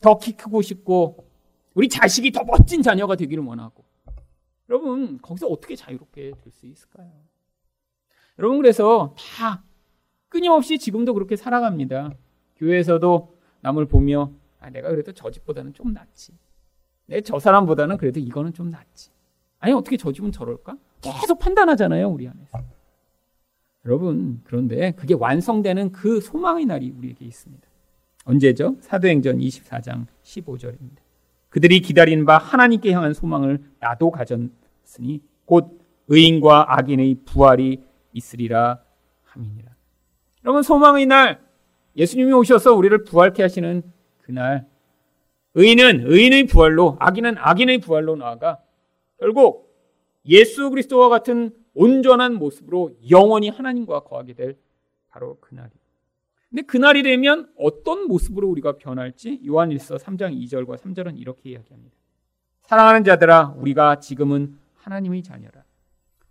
더 0.00 0.16
키 0.18 0.36
크고 0.36 0.62
싶고, 0.62 1.28
우리 1.74 1.88
자식이 1.88 2.30
더 2.30 2.44
멋진 2.44 2.82
자녀가 2.82 3.16
되기를 3.16 3.42
원하고, 3.42 3.84
여러분, 4.68 5.18
거기서 5.18 5.48
어떻게 5.48 5.74
자유롭게 5.74 6.34
될 6.40 6.52
수 6.52 6.66
있을까요? 6.66 7.10
여러분, 8.38 8.58
그래서 8.58 9.16
다 9.18 9.64
끊임없이 10.28 10.78
지금도 10.78 11.14
그렇게 11.14 11.34
살아갑니다. 11.34 12.14
교회에서도 12.56 13.36
남을 13.62 13.86
보며, 13.86 14.30
아, 14.60 14.70
내가 14.70 14.90
그래도 14.90 15.12
저 15.12 15.30
집보다는 15.32 15.72
좀 15.74 15.92
낫지. 15.92 16.38
내 17.06 17.20
저 17.22 17.40
사람보다는 17.40 17.96
그래도 17.96 18.20
이거는 18.20 18.52
좀 18.52 18.70
낫지. 18.70 19.10
아니, 19.58 19.72
어떻게 19.72 19.96
저 19.96 20.12
집은 20.12 20.30
저럴까? 20.30 20.76
계속 21.00 21.38
판단하잖아요, 21.38 22.08
우리 22.08 22.28
안에서. 22.28 22.58
여러분, 23.84 24.40
그런데 24.44 24.92
그게 24.92 25.14
완성되는 25.14 25.92
그 25.92 26.20
소망의 26.20 26.66
날이 26.66 26.90
우리에게 26.90 27.24
있습니다. 27.24 27.66
언제죠? 28.24 28.76
사도행전 28.80 29.38
24장 29.38 30.06
15절입니다. 30.22 30.98
그들이 31.48 31.80
기다린 31.80 32.26
바 32.26 32.36
하나님께 32.36 32.92
향한 32.92 33.14
소망을 33.14 33.62
나도 33.80 34.10
가졌으니 34.10 35.22
곧 35.46 35.80
의인과 36.08 36.78
악인의 36.78 37.16
부활이 37.24 37.82
있으리라 38.12 38.82
함이니라. 39.24 39.70
여러분 40.44 40.62
소망의 40.62 41.06
날 41.06 41.40
예수님이 41.96 42.32
오셔서 42.32 42.74
우리를 42.74 43.04
부활케 43.04 43.42
하시는 43.42 43.82
그날 44.22 44.66
의인은 45.54 46.04
의인의 46.06 46.44
부활로 46.44 46.96
악인은 47.00 47.36
악인의 47.38 47.78
부활로 47.78 48.16
나아가 48.16 48.58
결국 49.18 49.67
예수 50.26 50.70
그리스도와 50.70 51.08
같은 51.08 51.52
온전한 51.74 52.34
모습으로 52.34 52.92
영원히 53.10 53.48
하나님과 53.48 54.00
거하게 54.00 54.34
될 54.34 54.58
바로 55.08 55.38
그날이. 55.40 55.70
근데 56.50 56.62
그날이 56.62 57.02
되면 57.02 57.50
어떤 57.58 58.06
모습으로 58.08 58.48
우리가 58.48 58.78
변할지 58.78 59.40
요한일서 59.46 59.96
3장 59.96 60.34
2절과 60.42 60.78
3절은 60.78 61.18
이렇게 61.18 61.50
이야기합니다. 61.50 61.94
사랑하는 62.62 63.04
자들아 63.04 63.54
우리가 63.56 64.00
지금은 64.00 64.58
하나님의 64.74 65.22
자녀라. 65.22 65.64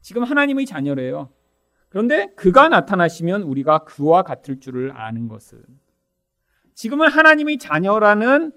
지금 0.01 0.24
하나님의 0.24 0.65
자녀래요. 0.65 1.29
그런데 1.89 2.27
그가 2.36 2.70
나타나시면 2.70 3.44
우리가 3.44 3.79
그와 3.79 4.24
같을 4.24 4.60
줄을 4.60 4.91
아는 4.91 5.27
것은 5.27 5.63
지금은 6.74 7.10
하나님의 7.10 7.58
자녀라는 7.58 8.51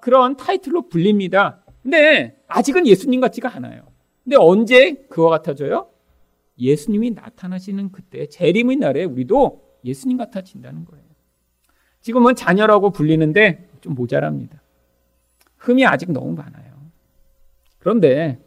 그런 0.00 0.36
타이틀로 0.36 0.88
불립니다. 0.88 1.64
근데 1.82 2.40
아직은 2.46 2.86
예수님 2.86 3.20
같지가 3.20 3.54
않아요. 3.56 3.90
근데 4.28 4.36
언제 4.36 4.92
그와 5.08 5.30
같아져요? 5.30 5.88
예수님이 6.58 7.12
나타나시는 7.12 7.92
그때 7.92 8.26
재림의 8.26 8.76
날에 8.76 9.04
우리도 9.04 9.64
예수님 9.86 10.18
같아진다는 10.18 10.84
거예요. 10.84 11.02
지금은 12.02 12.34
자녀라고 12.34 12.90
불리는데 12.90 13.70
좀 13.80 13.94
모자랍니다. 13.94 14.60
흠이 15.56 15.86
아직 15.86 16.12
너무 16.12 16.34
많아요. 16.34 16.74
그런데 17.78 18.38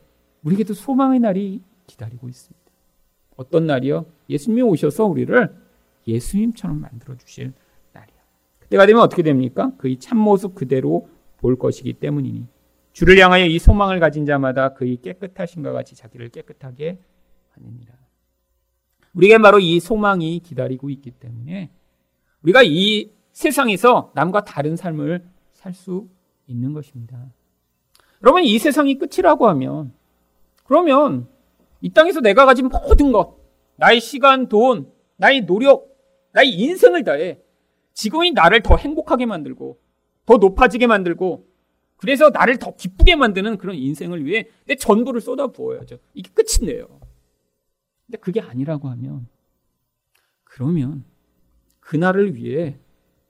우리에게도 0.44 0.76
소망의 0.76 1.20
날이 1.20 1.64
기다리고 1.88 2.30
있습니다. 2.30 2.62
어떤 3.36 3.66
날이요? 3.66 4.06
예수님이 4.30 4.62
오셔서 4.62 5.06
우리를 5.06 5.52
예수님처럼 6.06 6.80
만들어 6.80 7.18
주실 7.18 7.54
날이요. 7.94 8.18
그때가 8.60 8.86
되면 8.86 9.02
어떻게 9.02 9.24
됩니까? 9.24 9.72
그의 9.80 9.98
참모습 9.98 10.54
그대로 10.54 11.10
볼 11.38 11.58
것이기 11.58 11.94
때문이니 11.94 12.46
주를 12.94 13.18
향하여 13.18 13.46
이 13.46 13.60
소망을 13.60 14.00
가진 14.00 14.26
자마다 14.26 14.74
그의 14.74 14.98
깨끗하신과 14.98 15.72
같이 15.72 15.96
자기를 15.96 16.30
깨끗하게 16.30 17.00
하느니라. 17.52 17.94
우리에게 19.14 19.38
바로 19.40 19.60
이 19.60 19.80
소망이 19.80 20.40
기다리고 20.40 20.90
있기 20.90 21.12
때문에 21.12 21.72
우리가 22.44 22.64
이 22.64 23.12
세상에서 23.32 24.12
남과 24.16 24.44
다른 24.44 24.76
삶을 24.76 25.26
살 25.54 25.74
수 25.74 26.08
있는 26.48 26.74
것입니다. 26.74 27.18
여러분, 28.24 28.44
이 28.44 28.60
세상이 28.60 28.98
끝이라고 28.98 29.48
하면, 29.50 29.94
그러면 30.66 31.28
이 31.82 31.90
땅에서 31.90 32.20
내가 32.20 32.46
가진 32.46 32.68
모든 32.68 33.12
것, 33.12 33.38
나의 33.78 34.02
시간, 34.02 34.48
돈, 34.50 34.92
나의 35.18 35.46
노력, 35.46 35.98
나의 36.34 36.50
인생을 36.50 37.04
다해 37.04 37.40
지금이 37.94 38.32
나를 38.32 38.64
더 38.64 38.76
행복하게 38.76 39.26
만들고, 39.26 39.80
더 40.26 40.38
높아지게 40.38 40.88
만들고, 40.88 41.48
그래서 42.02 42.32
나를 42.32 42.58
더 42.58 42.76
기쁘게 42.76 43.16
만드는 43.16 43.58
그런 43.60 43.76
인생을 43.76 44.26
위해 44.26 44.48
내 44.66 44.76
전부를 44.76 45.22
쏟아 45.22 45.48
부어야죠. 45.48 46.00
이게 46.16 46.32
끝인데요. 46.34 46.88
근데 48.08 48.18
그게 48.18 48.42
아니라고 48.42 48.90
하면 48.90 49.28
그러면 50.44 51.06
그날을 51.80 52.36
위해 52.36 52.80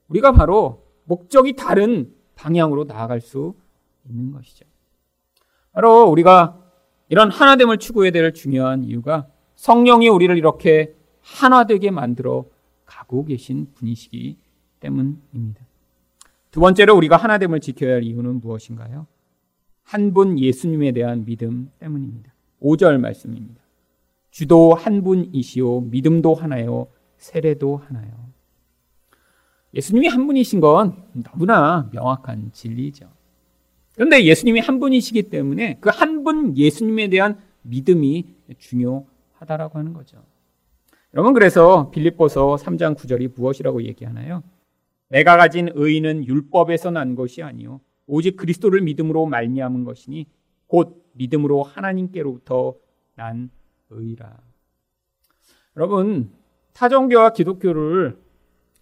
우리가 0.07 0.31
바로 0.31 0.87
목적이 1.03 1.57
다른 1.57 2.15
방향으로 2.35 2.85
나아갈 2.85 3.19
수 3.19 3.55
있는 4.09 4.31
것이죠. 4.31 4.65
바로 5.73 6.05
우리가 6.05 6.57
이런 7.09 7.29
하나됨을 7.29 7.77
추구해야 7.77 8.11
될 8.11 8.33
중요한 8.33 8.85
이유가 8.85 9.27
성령이 9.55 10.07
우리를 10.07 10.37
이렇게 10.37 10.95
하나되게 11.19 11.91
만들어 11.91 12.45
가고 12.85 13.25
계신 13.25 13.67
분이시기 13.73 14.37
때문입니다. 14.79 15.70
두 16.51 16.59
번째로 16.59 16.95
우리가 16.97 17.17
하나됨을 17.17 17.59
지켜야 17.61 17.93
할 17.95 18.03
이유는 18.03 18.41
무엇인가요? 18.41 19.07
한 19.83 20.13
분 20.13 20.37
예수님에 20.39 20.91
대한 20.91 21.25
믿음 21.25 21.71
때문입니다. 21.79 22.33
5절 22.61 22.99
말씀입니다. 22.99 23.61
주도 24.29 24.73
한 24.73 25.03
분이시오. 25.03 25.81
믿음도 25.81 26.33
하나요. 26.35 26.87
세례도 27.17 27.77
하나요. 27.77 28.11
예수님이 29.73 30.07
한 30.07 30.27
분이신 30.27 30.59
건 30.59 31.03
너무나 31.13 31.89
명확한 31.91 32.51
진리죠. 32.53 33.09
그런데 33.95 34.23
예수님이 34.23 34.59
한 34.61 34.79
분이시기 34.79 35.23
때문에 35.23 35.77
그 35.79 35.89
한 35.89 36.23
분 36.23 36.55
예수님에 36.57 37.09
대한 37.09 37.39
믿음이 37.63 38.25
중요하다라고 38.57 39.79
하는 39.79 39.93
거죠. 39.93 40.23
여러분 41.13 41.33
그래서 41.33 41.89
빌립보서 41.91 42.55
3장 42.55 42.95
9절이 42.95 43.33
무엇이라고 43.35 43.83
얘기하나요? 43.83 44.43
내가 45.11 45.35
가진 45.35 45.69
의는 45.73 46.25
율법에서 46.25 46.91
난 46.91 47.15
것이 47.15 47.43
아니요 47.43 47.81
오직 48.07 48.37
그리스도를 48.37 48.81
믿음으로 48.81 49.25
말미암은 49.25 49.83
것이니 49.83 50.25
곧 50.67 51.05
믿음으로 51.13 51.63
하나님께로부터 51.63 52.75
난 53.15 53.49
의라. 53.89 54.37
여러분, 55.75 56.31
타종교와 56.73 57.33
기독교를 57.33 58.17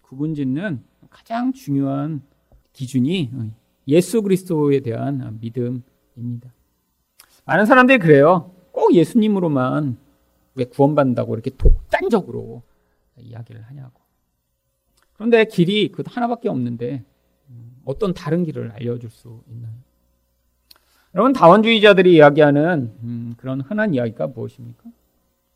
구분짓는 0.02 0.84
가장 1.10 1.52
중요한 1.52 2.22
기준이 2.72 3.30
예수 3.88 4.22
그리스도에 4.22 4.80
대한 4.80 5.38
믿음입니다. 5.40 6.52
많은 7.44 7.66
사람들이 7.66 7.98
그래요. 7.98 8.54
꼭 8.70 8.94
예수님으로만 8.94 9.98
왜 10.54 10.64
구원받는다고 10.64 11.34
이렇게 11.34 11.50
독단적으로 11.50 12.62
이야기를 13.18 13.62
하냐고. 13.62 13.99
그런데 15.20 15.44
길이 15.44 15.92
그 15.92 16.02
하나밖에 16.06 16.48
없는데 16.48 17.04
어떤 17.84 18.14
다른 18.14 18.42
길을 18.42 18.70
알려줄 18.70 19.10
수 19.10 19.42
있나요? 19.50 19.74
여러분 21.14 21.34
다원주의자들이 21.34 22.14
이야기하는 22.14 22.94
음, 23.02 23.34
그런 23.36 23.60
흔한 23.60 23.92
이야기가 23.92 24.28
무엇입니까? 24.28 24.82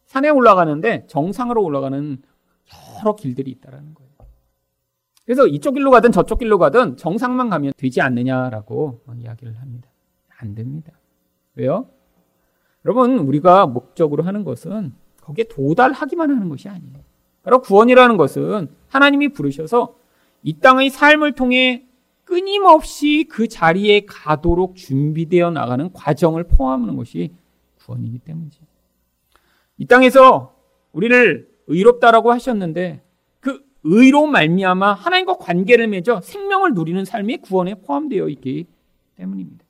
산에 0.05 0.29
올라가는데 0.29 1.07
정상으로 1.07 1.65
올라가는 1.65 2.21
여러 3.01 3.17
길들이 3.17 3.53
있다라는 3.53 3.95
거예요. 3.95 4.11
그래서 5.25 5.47
이쪽 5.47 5.73
길로 5.73 5.91
가든 5.91 6.13
저쪽 6.13 6.41
길로 6.41 6.59
가든 6.59 6.99
정상만 6.99 7.49
가면 7.49 7.73
되지 7.79 8.03
않느냐라고 8.03 9.01
이야기를 9.17 9.59
합니다. 9.63 9.89
안 10.37 10.55
됩니다. 10.55 10.93
왜요? 11.55 11.89
여러분, 12.85 13.19
우리가 13.19 13.65
목적으로 13.67 14.25
하는 14.25 14.45
것은 14.45 14.93
거기에 15.23 15.47
도달하기만 15.49 16.29
하는 16.29 16.51
것이 16.51 16.69
아니에요. 16.69 17.14
바로 17.45 17.61
구원이라는 17.61 18.17
것은 18.17 18.69
하나님이 18.89 19.29
부르셔서 19.29 19.97
이 20.43 20.59
땅의 20.59 20.91
삶을 20.91 21.33
통해 21.33 21.87
끊임없이 22.25 23.27
그 23.29 23.49
자리에 23.49 24.07
가도록 24.07 24.77
준비되어 24.77 25.51
나가는 25.51 25.93
과정을 25.93 26.45
포함하는 26.45 26.97
것이 26.97 27.33
구원이기 27.81 28.19
때문이죠. 28.21 28.63
이 29.79 29.87
땅에서 29.87 30.55
우리를 30.93 31.49
의롭다라고 31.67 32.33
하셨는데 32.33 33.03
그 33.41 33.63
의로 33.83 34.27
말미암아 34.27 34.95
하나님과 34.95 35.37
관계를 35.37 35.89
맺어 35.89 36.23
생명을 36.23 36.73
누리는 36.75 37.05
삶이 37.05 37.39
구원에 37.39 37.75
포함되어 37.75 38.29
있기 38.29 38.67
때문입니다. 39.17 39.65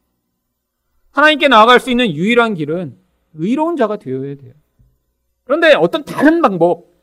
하나님께 1.11 1.49
나아갈 1.49 1.81
수 1.81 1.91
있는 1.91 2.13
유일한 2.13 2.55
길은 2.55 2.97
의로운 3.35 3.77
자가 3.77 3.97
되어야 3.99 4.37
돼요. 4.37 4.53
그런데 5.45 5.75
어떤 5.75 6.05
다른 6.05 6.41
방법, 6.41 6.94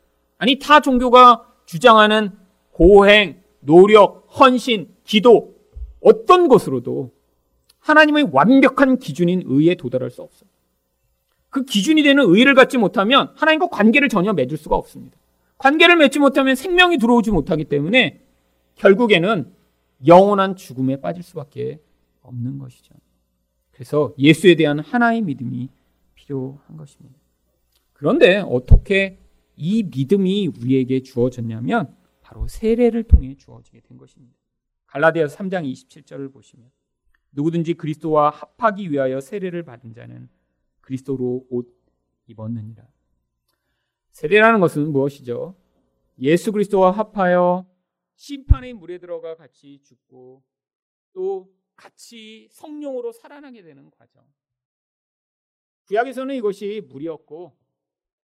아니 0.42 0.58
타 0.58 0.80
종교가 0.80 1.46
주장하는 1.66 2.32
고행, 2.72 3.40
노력, 3.60 4.26
헌신, 4.40 4.92
기도 5.04 5.54
어떤 6.00 6.48
것으로도 6.48 7.12
하나님의 7.78 8.30
완벽한 8.32 8.98
기준인 8.98 9.44
의에 9.46 9.76
도달할 9.76 10.10
수 10.10 10.20
없어요. 10.20 10.50
그 11.48 11.64
기준이 11.64 12.02
되는 12.02 12.24
의를 12.26 12.54
갖지 12.54 12.76
못하면 12.76 13.30
하나님과 13.36 13.68
관계를 13.68 14.08
전혀 14.08 14.32
맺을 14.32 14.56
수가 14.56 14.74
없습니다. 14.74 15.16
관계를 15.58 15.94
맺지 15.94 16.18
못하면 16.18 16.56
생명이 16.56 16.98
들어오지 16.98 17.30
못하기 17.30 17.66
때문에 17.66 18.20
결국에는 18.74 19.48
영원한 20.08 20.56
죽음에 20.56 21.00
빠질 21.00 21.22
수밖에 21.22 21.78
없는 22.20 22.58
것이죠. 22.58 22.96
그래서 23.70 24.12
예수에 24.18 24.56
대한 24.56 24.80
하나의 24.80 25.20
믿음이 25.20 25.68
필요한 26.16 26.76
것입니다. 26.76 27.16
그런데 27.92 28.38
어떻게 28.38 29.21
이 29.56 29.82
믿음이 29.82 30.48
우리에게 30.48 31.02
주어졌냐면 31.02 31.96
바로 32.20 32.46
세례를 32.48 33.04
통해 33.04 33.34
주어지게 33.36 33.80
된 33.80 33.98
것입니다. 33.98 34.36
갈라디아서 34.86 35.36
3장 35.38 35.70
27절을 35.70 36.32
보시면 36.32 36.70
누구든지 37.32 37.74
그리스도와 37.74 38.30
합하기 38.30 38.90
위하여 38.90 39.20
세례를 39.20 39.62
받은 39.62 39.94
자는 39.94 40.28
그리스도로 40.80 41.46
옷 41.50 41.74
입었느니라. 42.26 42.86
세례라는 44.10 44.60
것은 44.60 44.92
무엇이죠? 44.92 45.56
예수 46.18 46.52
그리스도와 46.52 46.90
합하여 46.90 47.66
심판의 48.16 48.74
물에 48.74 48.98
들어가 48.98 49.34
같이 49.34 49.80
죽고 49.82 50.42
또 51.12 51.52
같이 51.74 52.48
성령으로 52.50 53.12
살아나게 53.12 53.62
되는 53.62 53.90
과정. 53.90 54.22
구약에서는 55.86 56.34
이것이 56.36 56.86
물이었고 56.88 57.56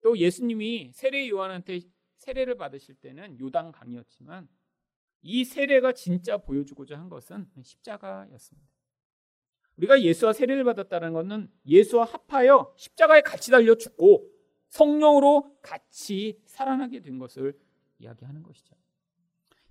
또 0.01 0.17
예수님이 0.17 0.91
세례 0.93 1.29
요한한테 1.29 1.81
세례를 2.17 2.55
받으실 2.55 2.95
때는 2.95 3.39
요단 3.39 3.71
강이었지만 3.71 4.47
이 5.21 5.43
세례가 5.43 5.93
진짜 5.93 6.37
보여주고자 6.37 6.97
한 6.97 7.09
것은 7.09 7.47
십자가였습니다. 7.61 8.69
우리가 9.77 10.01
예수와 10.01 10.33
세례를 10.33 10.63
받았다는 10.65 11.13
것은 11.13 11.49
예수와 11.65 12.05
합하여 12.05 12.73
십자가에 12.77 13.21
같이 13.21 13.51
달려 13.51 13.75
죽고 13.75 14.29
성령으로 14.67 15.57
같이 15.61 16.41
살아나게 16.45 17.01
된 17.01 17.17
것을 17.17 17.57
이야기하는 17.99 18.43
것이죠. 18.43 18.75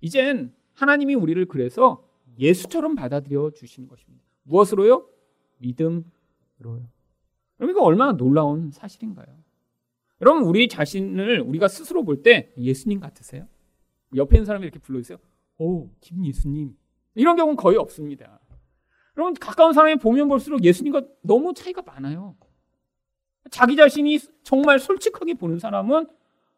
이젠 0.01 0.55
하나님이 0.73 1.15
우리를 1.15 1.45
그래서 1.45 2.07
예수처럼 2.37 2.95
받아들여 2.95 3.51
주시는 3.51 3.87
것입니다. 3.87 4.23
무엇으로요? 4.43 5.09
믿음으로요. 5.57 6.89
그러니까 7.57 7.83
얼마나 7.83 8.13
놀라운 8.13 8.71
사실인가요? 8.71 9.43
여러분, 10.21 10.43
우리 10.43 10.67
자신을 10.67 11.41
우리가 11.41 11.67
스스로 11.67 12.03
볼 12.03 12.21
때 12.23 12.51
예수님 12.57 12.99
같으세요? 12.99 13.47
옆에 14.15 14.37
있는 14.37 14.45
사람이 14.45 14.63
이렇게 14.63 14.79
불러주세요. 14.79 15.17
오, 15.57 15.89
김 16.01 16.25
예수님. 16.25 16.75
이런 17.15 17.35
경우는 17.35 17.55
거의 17.55 17.77
없습니다. 17.77 18.39
여러분, 19.17 19.33
가까운 19.33 19.73
사람이 19.73 19.97
보면 19.97 20.27
볼수록 20.27 20.63
예수님과 20.63 21.03
너무 21.21 21.53
차이가 21.53 21.81
많아요. 21.81 22.35
자기 23.51 23.75
자신이 23.75 24.19
정말 24.43 24.79
솔직하게 24.79 25.35
보는 25.35 25.59
사람은 25.59 26.07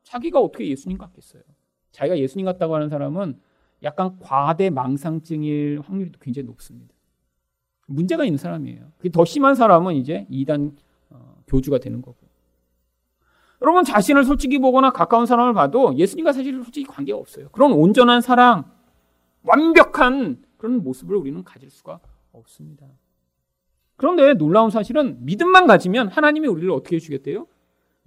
자기가 0.04 0.40
어떻게 0.40 0.68
예수님 0.68 0.98
같겠어요? 0.98 1.44
자기가 1.92 2.18
예수님 2.18 2.46
같다고 2.46 2.76
하는 2.76 2.90
사람은 2.90 3.40
약간 3.84 4.18
과대 4.20 4.70
망상증일 4.70 5.82
확률이 5.84 6.12
굉장히 6.20 6.46
높습니다. 6.48 6.94
문제가 7.88 8.24
있는 8.26 8.38
사람이에요. 8.38 8.92
더 9.12 9.26
심한 9.26 9.56
사람은 9.56 9.96
이제 9.96 10.26
이단 10.30 10.76
어, 11.10 11.44
교주가 11.48 11.80
되는 11.80 12.02
거고. 12.02 12.21
여러분 13.62 13.84
자신을 13.84 14.24
솔직히 14.24 14.58
보거나 14.58 14.92
가까운 14.92 15.26
사람을 15.26 15.54
봐도 15.54 15.96
예수님과 15.96 16.34
사실 16.34 16.62
솔직히 16.64 16.86
관계가 16.86 17.18
없어요. 17.18 17.50
그런 17.50 17.72
온전한 17.74 18.22
사랑, 18.22 18.66
완벽한 19.44 20.44
그런 20.58 20.84
모습을 20.84 21.16
우리는 21.16 21.44
가질 21.44 21.70
수가 21.70 22.00
없습니다. 22.32 22.88
그런데 23.98 24.34
놀라운 24.34 24.72
사실은 24.72 25.24
믿음만 25.26 25.68
가지면 25.68 26.08
하나님이 26.08 26.48
우리를 26.48 26.72
어떻게 26.72 26.96
해주겠대요? 26.96 27.48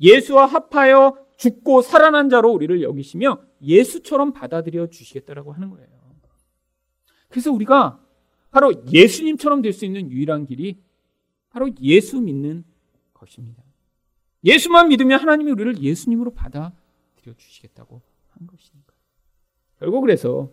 예수와 0.00 0.46
합하여 0.46 1.16
죽고 1.36 1.82
살아난 1.82 2.28
자로 2.28 2.50
우리를 2.52 2.82
여기시며 2.82 3.40
예수처럼 3.62 4.32
받아들여 4.32 4.88
주시겠다라고 4.88 5.52
하는 5.52 5.70
거예요. 5.70 5.86
그래서 7.28 7.52
우리가 7.52 8.00
바로 8.50 8.72
예수님처럼 8.92 9.62
될 9.62 9.72
수 9.72 9.84
있는 9.84 10.10
유일한 10.10 10.46
길이 10.46 10.78
바로 11.50 11.68
예수 11.80 12.20
믿는 12.20 12.64
것입니다. 13.12 13.62
예수만 14.44 14.88
믿으면 14.88 15.20
하나님이 15.20 15.50
우리를 15.52 15.78
예수님으로 15.78 16.32
받아들여 16.32 17.34
주시겠다고 17.36 18.02
한 18.30 18.46
것이니까. 18.46 18.92
결국 19.78 20.02
그래서 20.02 20.50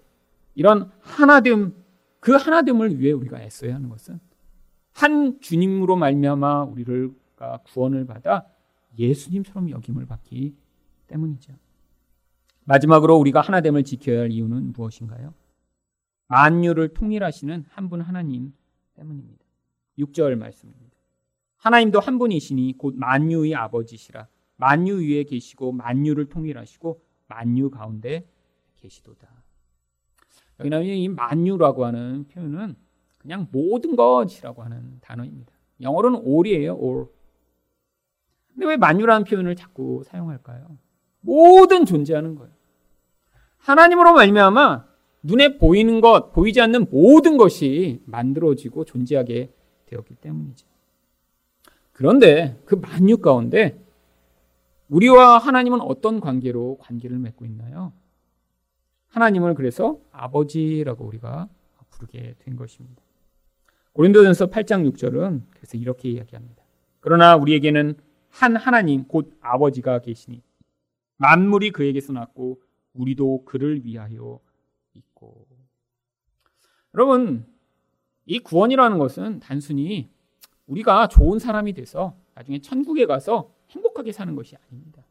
이런 0.56 0.92
하나됨 1.02 1.74
그 2.20 2.34
하나됨을 2.34 3.00
위해 3.00 3.12
우리가 3.12 3.42
애써야 3.42 3.76
하는 3.76 3.90
것은 3.90 4.20
한 4.94 5.40
주님으로 5.40 5.96
말미암아 5.96 6.64
우리를 6.66 7.12
구원을 7.66 8.06
받아 8.06 8.46
예수님처럼 8.98 9.70
여김을 9.70 10.06
받기 10.06 10.56
때문이죠. 11.08 11.54
마지막으로 12.66 13.16
우리가 13.18 13.42
하나됨을 13.42 13.84
지켜야 13.84 14.22
할 14.22 14.32
이유는 14.32 14.74
무엇인가요? 14.74 15.34
만유를 16.28 16.94
통일하시는 16.94 17.66
한 17.70 17.90
분 17.90 18.02
하나님 18.02 18.54
때문입니다. 18.94 19.44
6절 19.98 20.36
말씀입니다. 20.36 20.91
하나님도 21.62 22.00
한 22.00 22.18
분이시니 22.18 22.76
곧 22.80 22.96
만유의 22.98 23.54
아버지시라. 23.54 24.28
만유 24.58 25.08
위에 25.08 25.24
계시고 25.24 25.72
만유를 25.74 26.26
통일하시고 26.26 27.00
만유 27.28 27.70
가운데 27.70 28.28
계시도다. 28.78 29.28
여기 30.60 30.70
나오는 30.70 30.88
이 30.88 31.08
만유라고 31.08 31.86
하는 31.86 32.28
표현은 32.30 32.76
그냥 33.20 33.48
모든 33.52 33.96
것이라고 33.96 34.64
하는 34.64 34.98
단어입니다. 35.02 35.54
영어로는 35.82 36.24
all이에요, 36.26 36.80
all. 36.82 37.06
근데 38.54 38.66
왜 38.66 38.78
만유라는 38.78 39.26
표현을 39.26 39.56
자꾸 39.56 40.04
사용할까요? 40.06 40.78
모든 41.20 41.86
존재하는 41.86 42.36
거예요. 42.36 42.52
하나님으로 43.58 44.14
말미암아 44.14 44.88
눈에 45.22 45.60
보이는 45.60 46.02
것, 46.02 46.32
보이지 46.32 46.60
않는 46.60 46.88
모든 46.90 47.38
것이 47.38 48.02
만들어지고 48.06 48.86
존재하게 48.86 49.54
되었기 49.86 50.16
때문이죠. 50.16 50.71
그런데 52.02 52.60
그 52.66 52.74
만유 52.74 53.20
가운데 53.20 53.80
우리와 54.90 55.38
하나님은 55.38 55.82
어떤 55.82 56.20
관계로 56.20 56.80
관계를 56.80 57.20
맺고 57.20 57.46
있나요? 57.46 57.94
하나님을 59.10 59.54
그래서 59.54 60.00
아버지라고 60.12 61.06
우리가 61.06 61.48
부르게 61.92 62.34
된 62.40 62.56
것입니다. 62.56 63.04
고린도전서 63.94 64.48
8장 64.48 64.92
6절은 64.92 65.44
그래서 65.52 65.78
이렇게 65.78 66.10
이야기합니다. 66.10 66.64
그러나 67.02 67.36
우리에게는 67.36 67.94
한 68.30 68.56
하나님 68.56 69.04
곧 69.04 69.38
아버지가 69.40 70.00
계시니 70.00 70.42
만물이 71.18 71.70
그에게서 71.70 72.14
났고 72.14 72.64
우리도 72.94 73.46
그를 73.46 73.86
위하여 73.86 74.40
있고. 74.96 75.46
여러분, 76.96 77.46
이 78.26 78.40
구원이라는 78.40 78.98
것은 78.98 79.40
단순히 79.40 80.10
우리가 80.72 81.08
좋은 81.08 81.38
사람이 81.38 81.74
돼서 81.74 82.16
나중에 82.34 82.60
천국에 82.60 83.06
가서 83.06 83.54
행복하게 83.72 84.14
사는 84.14 84.34
것이 84.36 84.56
아닙니다. 84.56 85.04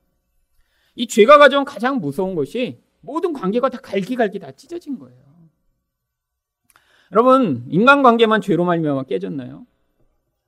이 0.95 1.07
죄가 1.07 1.39
가져온 1.39 1.65
가장 1.65 2.01
무서운 2.01 2.35
것이 2.35 2.83
모든 3.01 3.33
관계가 3.33 3.69
다 3.69 3.79
갈기갈기 3.79 4.39
다 4.39 4.53
찢어진 4.53 4.99
거예요. 4.99 5.21
여러분, 7.13 7.67
인간관계만 7.69 8.41
죄로 8.41 8.65
말미암아 8.65 9.05
깨졌나요? 9.05 9.67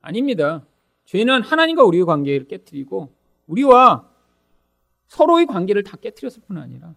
아닙니다. 0.01 0.65
죄는 1.05 1.41
하나님과 1.41 1.83
우리의 1.83 2.05
관계를 2.05 2.47
깨뜨리고 2.47 3.13
우리와 3.47 4.09
서로의 5.07 5.45
관계를 5.45 5.83
다 5.83 5.97
깨뜨렸을 5.97 6.41
뿐 6.47 6.57
아니라 6.57 6.95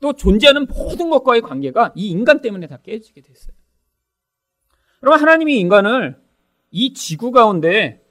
또 0.00 0.12
존재하는 0.12 0.66
모든 0.66 1.10
것과의 1.10 1.40
관계가 1.40 1.92
이 1.96 2.10
인간 2.10 2.40
때문에 2.40 2.68
다 2.68 2.76
깨지게 2.76 3.22
됐어요. 3.22 3.56
여러분, 5.02 5.20
하나님이 5.20 5.58
인간을 5.58 6.27
이 6.70 6.92
지구 6.92 7.30
가운데 7.30 8.04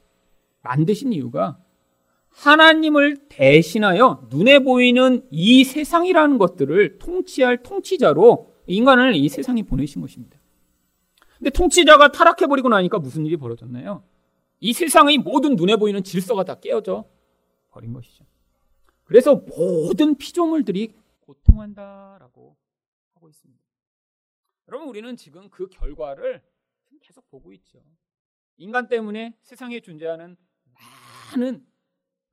만드신 0.62 1.14
이유가 1.14 1.60
하나님을 2.30 3.28
대신하여 3.30 4.28
눈에 4.30 4.60
보이는 4.60 5.28
이 5.32 5.64
세상이라는 5.64 6.38
것들을 6.38 7.00
통치할 7.00 7.64
통치자로 7.64 8.54
인간을 8.68 9.16
이 9.16 9.28
세상에 9.30 9.64
보내신 9.64 10.02
것입니다. 10.02 10.40
근데 11.38 11.50
통치자가 11.50 12.12
타락해버리고 12.12 12.70
나니까 12.70 13.00
무슨 13.00 13.26
일이 13.26 13.38
벌어졌나요? 13.38 14.04
이 14.60 14.74
세상의 14.74 15.20
모든 15.20 15.56
눈에 15.56 15.76
보이는 15.76 16.04
질서가 16.04 16.44
다 16.44 16.60
깨어져 16.60 17.06
버린 17.70 17.94
것이죠. 17.94 18.26
그래서 19.04 19.36
모든 19.36 20.16
피조물들이 20.16 20.94
고통한다라고 21.22 22.56
하고 23.14 23.30
있습니다. 23.30 23.64
여러분, 24.68 24.90
우리는 24.90 25.16
지금 25.16 25.50
그 25.50 25.68
결과를 25.70 26.42
계속 27.02 27.30
보고 27.30 27.54
있죠. 27.54 27.80
인간 28.58 28.88
때문에 28.88 29.38
세상에 29.42 29.80
존재하는 29.80 30.36
많은 31.32 31.66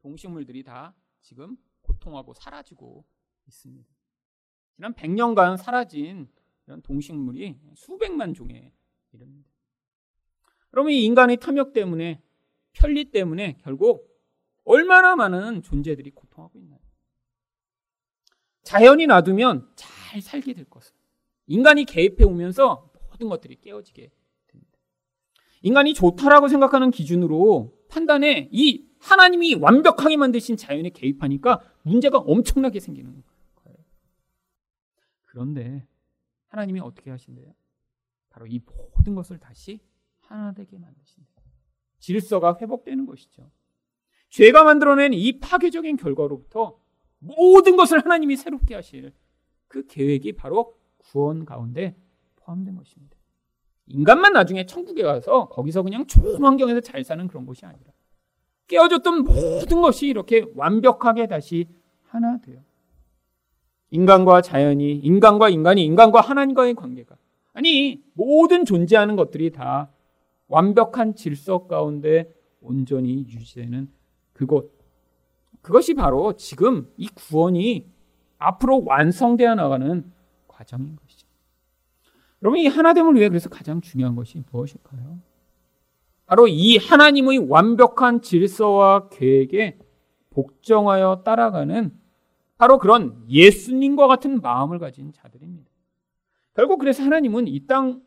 동식물들이 0.01 0.63
다 0.63 0.95
지금 1.21 1.57
고통하고 1.83 2.35
사라지고 2.35 3.05
있습니다. 3.47 3.89
지난 4.77 4.95
100년간 4.95 5.57
사라진 5.57 6.29
이런 6.67 6.83
동식물이 6.83 7.61
수백만 7.75 8.35
종에 8.35 8.73
이릅니다. 9.13 9.51
그러면 10.71 10.93
이 10.93 11.05
인간의 11.05 11.37
탐욕 11.37 11.73
때문에 11.73 12.21
편리 12.73 13.11
때문에 13.11 13.59
결국 13.63 14.13
얼마나 14.65 15.15
많은 15.15 15.63
존재들이 15.63 16.11
고통하고 16.11 16.59
있나요? 16.59 16.81
자연이 18.63 19.07
놔두면 19.07 19.73
잘 19.77 20.21
살게 20.21 20.55
될 20.55 20.65
것을. 20.65 20.95
인간이 21.47 21.85
개입해 21.85 22.25
오면서 22.25 22.91
모든 23.11 23.29
것들이 23.29 23.61
깨어지게. 23.61 24.11
인간이 25.65 25.95
좋다라고 25.95 26.49
생각하는 26.49 26.91
기준으로 26.91 27.75
판단해 27.89 28.51
이 28.53 28.87
하나님이 28.99 29.55
완벽하게 29.55 30.19
만드신 30.19 30.59
자연에 30.59 30.91
개입하니까 30.91 31.63
문제가 31.83 32.19
엄청나게 32.19 32.81
생기는 32.81 33.23
거예요. 33.57 33.79
그런데 35.23 35.87
하나님이 36.49 36.81
어떻게 36.81 37.11
하신대요? 37.11 37.55
바로 38.29 38.47
이 38.47 38.61
모든 38.67 39.15
것을 39.15 39.39
다시 39.39 39.81
하나 40.21 40.53
되게 40.53 40.77
만드신대요. 40.77 41.47
질서가 41.99 42.59
회복되는 42.61 43.07
것이죠. 43.07 43.51
죄가 44.29 44.65
만들어낸 44.65 45.15
이 45.15 45.41
파괴적인 45.41 45.97
결과로부터 45.97 46.79
모든 47.21 47.77
것을 47.77 48.05
하나님이 48.05 48.37
새롭게 48.37 48.75
하실 48.75 49.15
그 49.69 49.87
계획이 49.87 50.33
바로 50.33 50.77
구원 50.99 51.47
가운데 51.47 51.97
포함된 52.37 52.77
것입니다. 52.77 53.17
인간만 53.87 54.33
나중에 54.33 54.67
천국에 54.67 55.03
가서 55.03 55.49
거기서 55.49 55.83
그냥 55.83 56.07
좋은 56.07 56.43
환경에서 56.43 56.81
잘 56.81 57.05
사는 57.05 57.27
그런 57.29 57.47
것이 57.47 57.67
아니라 57.67 57.93
깨어졌던 58.69 59.25
모든 59.25 59.83
것이 59.83 60.07
이렇게 60.07 60.47
완벽하게 60.55 61.27
다시 61.27 61.69
하나 62.09 62.41
돼요. 62.41 62.61
인간과 63.91 64.41
자연이, 64.41 64.93
인간과 64.97 65.51
인간이, 65.51 65.85
인간과 65.85 66.21
하나님과의 66.21 66.75
관계가. 66.75 67.17
아니, 67.53 68.03
모든 68.15 68.65
존재하는 68.65 69.15
것들이 69.15 69.53
다 69.53 69.93
완벽한 70.49 71.15
질서 71.15 71.67
가운데 71.67 72.33
온전히 72.61 73.27
유지되는 73.29 73.89
그곳. 74.33 74.77
그것이 75.61 75.95
바로 75.95 76.35
지금 76.35 76.91
이 76.97 77.09
구원이 77.09 77.87
앞으로 78.39 78.85
완성되어 78.85 79.55
나가는 79.55 80.13
과정인 80.49 80.97
것이죠. 80.97 81.04
여러분, 82.45 82.61
이 82.61 82.67
하나됨을 82.67 83.15
위해 83.17 83.29
그래서 83.31 83.49
가장 83.49 83.81
중요한 83.81 84.15
것이 84.15 84.43
무엇일까요? 84.53 85.19
바로 86.27 86.47
이 86.47 86.77
하나님의 86.77 87.39
완벽한 87.49 88.21
질서와 88.21 89.09
계획에 89.09 89.79
복종하여 90.31 91.23
따라가는 91.25 91.99
바로 92.59 92.79
그런 92.79 93.25
예수님과 93.29 94.07
같은 94.07 94.41
마음을 94.41 94.79
가진 94.79 95.13
자들입니다. 95.13 95.71
결국 96.55 96.79
그래서 96.79 97.03
하나님은 97.03 97.49
이 97.49 97.67
땅 97.67 98.03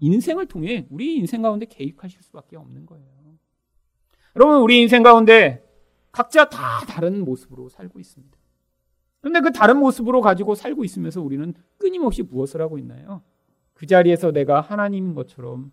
인생을 0.00 0.46
통해 0.46 0.86
우리 0.90 1.16
인생 1.16 1.42
가운데 1.42 1.66
개입하실 1.66 2.22
수밖에 2.22 2.56
없는 2.56 2.86
거예요. 2.86 3.06
여러분, 4.34 4.56
우리 4.62 4.80
인생 4.80 5.02
가운데 5.02 5.64
각자 6.10 6.48
다 6.48 6.80
다른 6.88 7.24
모습으로 7.24 7.68
살고 7.68 8.00
있습니다. 8.00 8.36
그런데 9.20 9.40
그 9.40 9.52
다른 9.52 9.78
모습으로 9.78 10.20
가지고 10.20 10.54
살고 10.54 10.82
있으면서 10.84 11.20
우리는 11.22 11.54
끊임없이 11.78 12.22
무엇을 12.22 12.60
하고 12.60 12.78
있나요? 12.78 13.22
그 13.82 13.86
자리에서 13.86 14.30
내가 14.30 14.60
하나님인 14.60 15.12
것처럼 15.12 15.72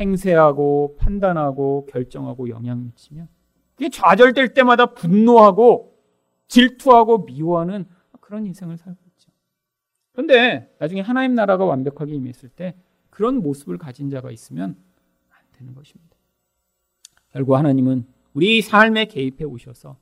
행세하고 0.00 0.96
판단하고 0.98 1.86
결정하고 1.88 2.48
영향 2.48 2.82
미치면 2.82 3.28
그게 3.76 3.88
좌절될 3.88 4.52
때마다 4.52 4.86
분노하고 4.86 5.96
질투하고 6.48 7.18
미워하는 7.18 7.86
그런 8.20 8.46
인생을 8.46 8.78
살고 8.78 8.98
있죠. 9.10 9.30
그런데 10.10 10.74
나중에 10.80 11.02
하나님 11.02 11.36
나라가 11.36 11.64
완벽하게 11.64 12.14
임했을 12.14 12.48
때 12.48 12.74
그런 13.10 13.36
모습을 13.36 13.78
가진 13.78 14.10
자가 14.10 14.32
있으면 14.32 14.76
안 15.30 15.38
되는 15.52 15.72
것입니다. 15.72 16.16
결국 17.30 17.54
하나님은 17.54 18.08
우리 18.34 18.60
삶에 18.60 19.04
개입해 19.04 19.44
오셔서 19.44 19.96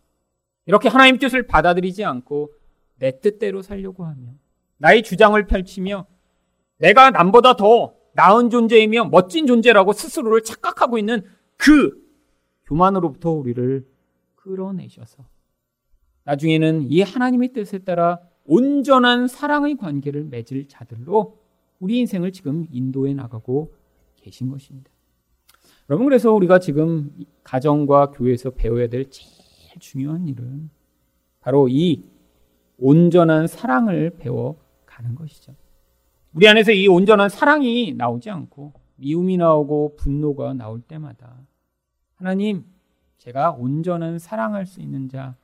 이렇게 0.64 0.88
하나님 0.88 1.18
뜻을 1.18 1.46
받아들이지 1.46 2.06
않고 2.06 2.54
내 2.96 3.20
뜻대로 3.20 3.60
살려고 3.60 4.06
하며 4.06 4.30
나의 4.78 5.02
주장을 5.02 5.46
펼치며 5.46 6.06
내가 6.78 7.10
남보다 7.10 7.56
더 7.56 7.94
나은 8.14 8.50
존재이며 8.50 9.06
멋진 9.06 9.46
존재라고 9.46 9.92
스스로를 9.92 10.42
착각하고 10.42 10.98
있는 10.98 11.22
그 11.56 12.02
교만으로부터 12.66 13.30
우리를 13.30 13.86
끌어내셔서 14.36 15.24
나중에는 16.24 16.90
이 16.90 17.02
하나님의 17.02 17.52
뜻에 17.52 17.78
따라 17.78 18.20
온전한 18.44 19.28
사랑의 19.28 19.76
관계를 19.76 20.24
맺을 20.24 20.68
자들로 20.68 21.38
우리 21.80 21.98
인생을 21.98 22.32
지금 22.32 22.66
인도해 22.70 23.14
나가고 23.14 23.74
계신 24.16 24.50
것입니다. 24.50 24.90
여러분 25.90 26.06
그래서 26.06 26.32
우리가 26.32 26.60
지금 26.60 27.10
가정과 27.42 28.12
교회에서 28.12 28.50
배워야 28.50 28.88
될 28.88 29.10
제일 29.10 29.78
중요한 29.80 30.28
일은 30.28 30.70
바로 31.40 31.68
이 31.68 32.08
온전한 32.78 33.46
사랑을 33.46 34.10
배워 34.18 34.58
가는 34.86 35.14
것이죠. 35.14 35.54
우리 36.34 36.48
안에서 36.48 36.72
이 36.72 36.88
온전한 36.88 37.28
사랑이 37.28 37.94
나오지 37.94 38.28
않고 38.28 38.72
미움이 38.96 39.36
나오고 39.36 39.96
분노가 39.96 40.52
나올 40.54 40.80
때마다 40.80 41.38
하나님, 42.16 42.64
제가 43.18 43.52
온전한 43.52 44.18
사랑할 44.18 44.66
수 44.66 44.80
있는 44.80 45.08
자, 45.08 45.36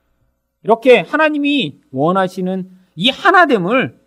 이렇게 0.63 0.99
하나님이 1.01 1.81
원하시는 1.91 2.71
이 2.97 3.09
하나됨을 3.11 4.01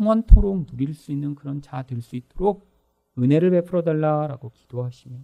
영원토록 0.00 0.66
누릴 0.66 0.94
수 0.94 1.12
있는 1.12 1.34
그런 1.34 1.60
자 1.60 1.82
될 1.82 2.00
수 2.00 2.16
있도록 2.16 2.68
은혜를 3.18 3.50
베풀어 3.50 3.82
달라라고 3.82 4.50
기도하시며 4.50 5.16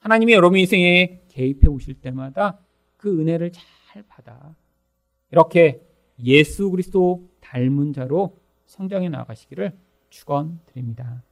하나님이 0.00 0.32
여러분 0.32 0.58
인생에 0.58 1.22
개입해 1.28 1.68
오실 1.68 1.94
때마다 1.94 2.58
그 2.96 3.20
은혜를 3.20 3.50
잘 3.52 4.02
받아 4.04 4.54
이렇게 5.32 5.80
예수 6.22 6.70
그리스도 6.70 7.28
닮은 7.40 7.92
자로 7.92 8.38
성장해 8.66 9.08
나가시기를 9.08 9.76
축원드립니다. 10.10 11.22